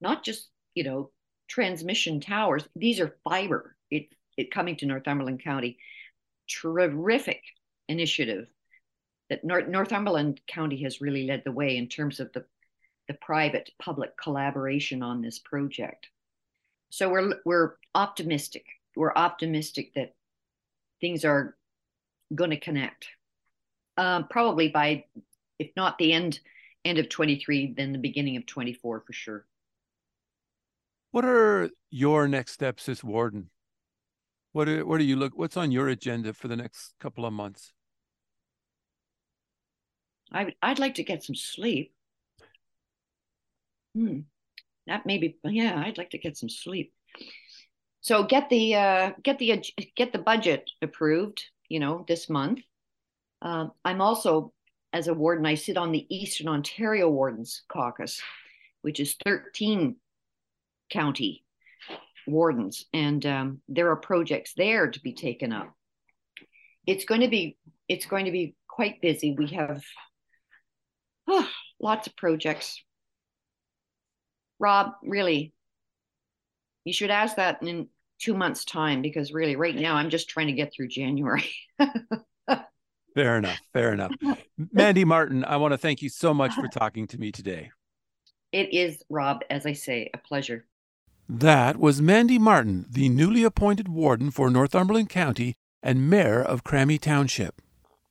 not 0.01 0.25
just 0.25 0.49
you 0.75 0.85
know 0.85 1.11
transmission 1.49 2.21
towers 2.21 2.69
these 2.77 3.01
are 3.01 3.17
fiber 3.25 3.77
it 3.91 4.07
it 4.37 4.53
coming 4.53 4.77
to 4.77 4.87
northumberland 4.87 5.43
county 5.43 5.79
terrific 6.49 7.43
initiative 7.89 8.47
that 9.31 9.45
North, 9.45 9.69
northumberland 9.69 10.41
county 10.47 10.83
has 10.83 11.01
really 11.01 11.27
led 11.27 11.43
the 11.45 11.53
way 11.53 11.77
in 11.77 11.89
terms 11.89 12.21
of 12.21 12.33
the 12.33 12.45
the 13.09 13.15
private 13.15 13.71
public 13.81 14.17
collaboration 14.17 15.03
on 15.03 15.21
this 15.21 15.39
project 15.39 16.09
so 16.91 17.09
we're 17.09 17.35
we're 17.45 17.75
optimistic 17.95 18.65
we're 18.97 19.13
optimistic 19.15 19.93
that 19.95 20.15
things 21.01 21.25
are 21.25 21.57
going 22.35 22.51
to 22.51 22.61
connect 22.61 23.09
um, 23.97 24.27
probably 24.29 24.69
by, 24.69 25.05
if 25.59 25.71
not 25.77 25.99
the 25.99 26.13
end 26.13 26.41
end 26.85 26.99
of 26.99 27.09
23, 27.09 27.75
then 27.77 27.93
the 27.93 27.99
beginning 27.99 28.37
of 28.37 28.45
24 28.45 29.05
for 29.07 29.13
sure. 29.13 29.47
What 31.13 31.25
are 31.25 31.71
your 31.91 32.27
next 32.27 32.53
steps 32.53 32.89
as 32.89 33.05
warden? 33.05 33.51
What 34.53 34.69
are, 34.69 34.85
what 34.85 34.99
do 34.99 35.05
you 35.05 35.17
look? 35.17 35.33
What's 35.37 35.57
on 35.57 35.73
your 35.73 35.89
agenda 35.89 36.33
for 36.33 36.49
the 36.49 36.57
next 36.57 36.95
couple 37.01 37.25
of 37.25 37.33
months? 37.33 37.73
I 40.33 40.55
I'd 40.63 40.79
like 40.79 40.95
to 40.97 41.05
get 41.05 41.23
some 41.23 41.35
sleep. 41.35 41.93
Hmm, 43.95 44.21
that 44.87 45.05
maybe 45.05 45.39
yeah. 45.45 45.83
I'd 45.85 45.99
like 45.99 46.11
to 46.11 46.19
get 46.19 46.37
some 46.37 46.49
sleep. 46.49 46.93
So 48.01 48.25
get 48.25 48.49
the 48.49 48.75
uh, 48.75 49.11
get 49.23 49.39
the 49.39 49.65
get 49.97 50.13
the 50.13 50.19
budget 50.19 50.71
approved. 50.83 51.45
You 51.69 51.81
know 51.81 52.05
this 52.07 52.29
month, 52.29 52.61
uh, 53.43 53.67
I'm 53.85 54.01
also, 54.01 54.53
as 54.93 55.09
a 55.09 55.15
warden, 55.15 55.45
I 55.45 55.57
sit 55.57 55.77
on 55.77 55.91
the 55.91 56.07
Eastern 56.15 56.49
Ontario 56.49 57.11
Wardens 57.11 57.63
Caucus, 57.69 58.23
which 58.83 59.01
is 59.01 59.17
13 59.25 59.97
county 60.91 61.42
wardens, 62.27 62.85
and 62.93 63.25
um, 63.27 63.61
there 63.69 63.91
are 63.91 63.97
projects 63.97 64.53
there 64.57 64.91
to 64.91 65.01
be 65.01 65.15
taken 65.15 65.53
up. 65.53 65.73
It's 66.87 67.05
going 67.05 67.21
to 67.21 67.29
be 67.29 67.57
it's 67.89 68.07
going 68.07 68.27
to 68.27 68.31
be 68.31 68.55
quite 68.69 69.01
busy. 69.01 69.35
We 69.37 69.49
have 69.49 69.83
oh, 71.29 71.49
lots 71.81 72.07
of 72.07 72.17
projects. 72.17 72.83
Rob, 74.59 74.93
really, 75.03 75.53
you 76.85 76.93
should 76.93 77.11
ask 77.11 77.37
that 77.37 77.63
in 77.63 77.89
two 78.21 78.35
months' 78.35 78.65
time 78.65 79.03
because 79.03 79.33
really, 79.33 79.57
right 79.57 79.75
now, 79.75 79.97
I'm 79.97 80.11
just 80.11 80.29
trying 80.29 80.47
to 80.47 80.53
get 80.53 80.73
through 80.73 80.89
January. 80.89 81.51
Fair 83.15 83.37
enough. 83.37 83.59
Fair 83.73 83.93
enough. 83.93 84.13
Mandy 84.73 85.05
Martin, 85.05 85.45
I 85.45 85.57
want 85.57 85.73
to 85.73 85.79
thank 85.79 86.01
you 86.03 86.09
so 86.09 86.33
much 86.33 86.55
for 86.55 86.67
talking 86.69 87.07
to 87.09 87.19
me 87.19 87.31
today. 87.31 87.71
It 88.53 88.73
is, 88.73 89.03
Rob, 89.09 89.43
as 89.51 89.67
I 89.67 89.73
say, 89.73 90.11
a 90.15 90.19
pleasure. 90.19 90.67
That 91.29 91.79
was 91.79 92.03
Mandy 92.03 92.39
Martin, 92.39 92.85
the 92.91 93.09
newly 93.09 93.45
appointed 93.45 93.89
warden 93.89 94.33
for 94.33 94.51
Northumberland 94.51 95.09
County 95.09 95.55
and 95.81 96.11
mayor 96.11 96.43
of 96.43 96.65
Cramahe 96.65 97.01
Township. 97.01 97.63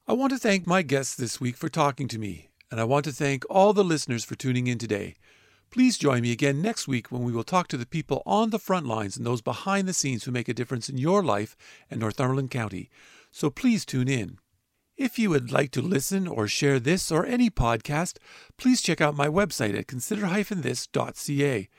I 0.07 0.13
want 0.13 0.31
to 0.31 0.39
thank 0.39 0.65
my 0.65 0.81
guests 0.81 1.15
this 1.15 1.39
week 1.39 1.57
for 1.57 1.67
talking 1.67 2.07
to 2.07 2.17
me, 2.17 2.49
and 2.71 2.79
I 2.79 2.85
want 2.85 3.03
to 3.05 3.11
thank 3.11 3.43
all 3.49 3.73
the 3.73 3.83
listeners 3.83 4.23
for 4.23 4.35
tuning 4.35 4.67
in 4.67 4.77
today. 4.77 5.15
Please 5.71 5.97
join 5.97 6.21
me 6.21 6.31
again 6.31 6.61
next 6.61 6.87
week 6.87 7.11
when 7.11 7.23
we 7.23 7.33
will 7.33 7.43
talk 7.43 7.67
to 7.67 7.77
the 7.77 7.85
people 7.85 8.23
on 8.25 8.49
the 8.49 8.59
front 8.59 8.87
lines 8.87 9.17
and 9.17 9.25
those 9.25 9.41
behind 9.41 9.87
the 9.87 9.93
scenes 9.93 10.23
who 10.23 10.31
make 10.31 10.49
a 10.49 10.53
difference 10.53 10.87
in 10.87 10.97
your 10.97 11.21
life 11.21 11.57
and 11.89 11.99
Northumberland 11.99 12.49
County. 12.49 12.89
So 13.29 13.49
please 13.49 13.85
tune 13.85 14.07
in. 14.07 14.37
If 14.97 15.19
you 15.19 15.29
would 15.29 15.51
like 15.51 15.71
to 15.71 15.81
listen 15.81 16.27
or 16.27 16.47
share 16.47 16.79
this 16.79 17.11
or 17.11 17.25
any 17.25 17.49
podcast, 17.49 18.17
please 18.57 18.81
check 18.81 19.01
out 19.01 19.15
my 19.15 19.27
website 19.27 19.77
at 19.77 19.87
consider-this.ca. 19.87 21.69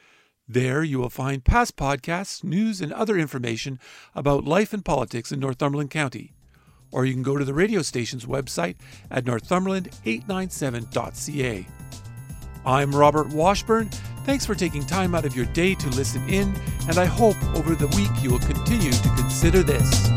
There 0.49 0.83
you 0.83 0.99
will 0.99 1.09
find 1.09 1.45
past 1.45 1.77
podcasts, 1.77 2.43
news, 2.43 2.81
and 2.81 2.93
other 2.93 3.17
information 3.17 3.79
about 4.15 4.45
life 4.45 4.73
and 4.73 4.85
politics 4.85 5.31
in 5.31 5.39
Northumberland 5.41 5.91
County. 5.91 6.33
Or 6.91 7.07
you 7.07 7.15
can 7.15 7.23
go 7.23 7.39
to 7.39 7.45
the 7.45 7.55
radio 7.55 7.83
station's 7.83 8.27
website 8.27 8.75
at 9.11 9.25
northumberland897.ca. 9.25 11.67
I'm 12.65 12.95
Robert 12.95 13.29
Washburn. 13.29 13.89
Thanks 14.25 14.47
for 14.47 14.55
taking 14.55 14.85
time 14.85 15.15
out 15.15 15.25
of 15.25 15.35
your 15.35 15.47
day 15.47 15.75
to 15.75 15.89
listen 15.91 16.29
in, 16.29 16.55
and 16.89 16.99
I 16.99 17.07
hope 17.07 17.43
over 17.57 17.75
the 17.75 17.89
week 17.89 18.11
you 18.23 18.31
will 18.31 18.39
continue 18.41 18.93
to 18.93 19.09
consider 19.17 19.63
this. 19.63 20.09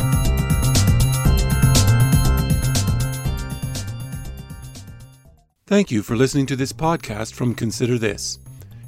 Thank 5.67 5.89
you 5.89 6.03
for 6.03 6.15
listening 6.15 6.45
to 6.47 6.55
this 6.55 6.71
podcast 6.71 7.33
from 7.33 7.55
Consider 7.55 7.97
This. 7.97 8.37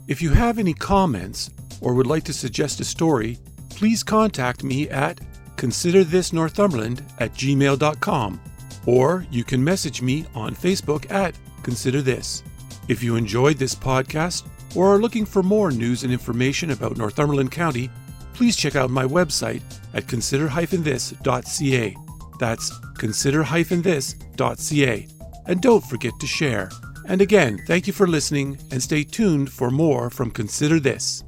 If 0.07 0.21
you 0.21 0.29
have 0.29 0.57
any 0.57 0.73
comments 0.73 1.49
or 1.81 1.93
would 1.93 2.07
like 2.07 2.23
to 2.25 2.33
suggest 2.33 2.79
a 2.79 2.85
story, 2.85 3.37
please 3.69 4.03
contact 4.03 4.63
me 4.63 4.89
at 4.89 5.19
considerthisnorthumberland 5.57 7.01
at 7.19 7.33
gmail.com 7.33 8.41
or 8.85 9.25
you 9.29 9.43
can 9.43 9.61
message 9.61 10.01
me 10.01 10.25
on 10.33 10.55
Facebook 10.55 11.11
at 11.11 11.37
Consider 11.61 12.01
This. 12.01 12.41
If 12.87 13.03
you 13.03 13.17
enjoyed 13.17 13.57
this 13.57 13.75
podcast 13.75 14.47
or 14.75 14.95
are 14.95 14.99
looking 14.99 15.25
for 15.25 15.43
more 15.43 15.71
news 15.71 16.03
and 16.03 16.13
information 16.13 16.71
about 16.71 16.95
Northumberland 16.95 17.51
County, 17.51 17.89
please 18.33 18.55
check 18.55 18.77
out 18.77 18.89
my 18.89 19.03
website 19.03 19.61
at 19.93 20.07
consider-this.ca. 20.07 21.97
That's 22.39 22.79
consider-this.ca 22.97 25.07
and 25.47 25.61
don't 25.61 25.83
forget 25.83 26.13
to 26.19 26.27
share. 26.27 26.69
And 27.07 27.21
again, 27.21 27.63
thank 27.65 27.87
you 27.87 27.93
for 27.93 28.05
listening 28.05 28.57
and 28.69 28.83
stay 28.83 29.03
tuned 29.03 29.49
for 29.49 29.71
more 29.71 30.09
from 30.09 30.29
Consider 30.29 30.79
This. 30.79 31.23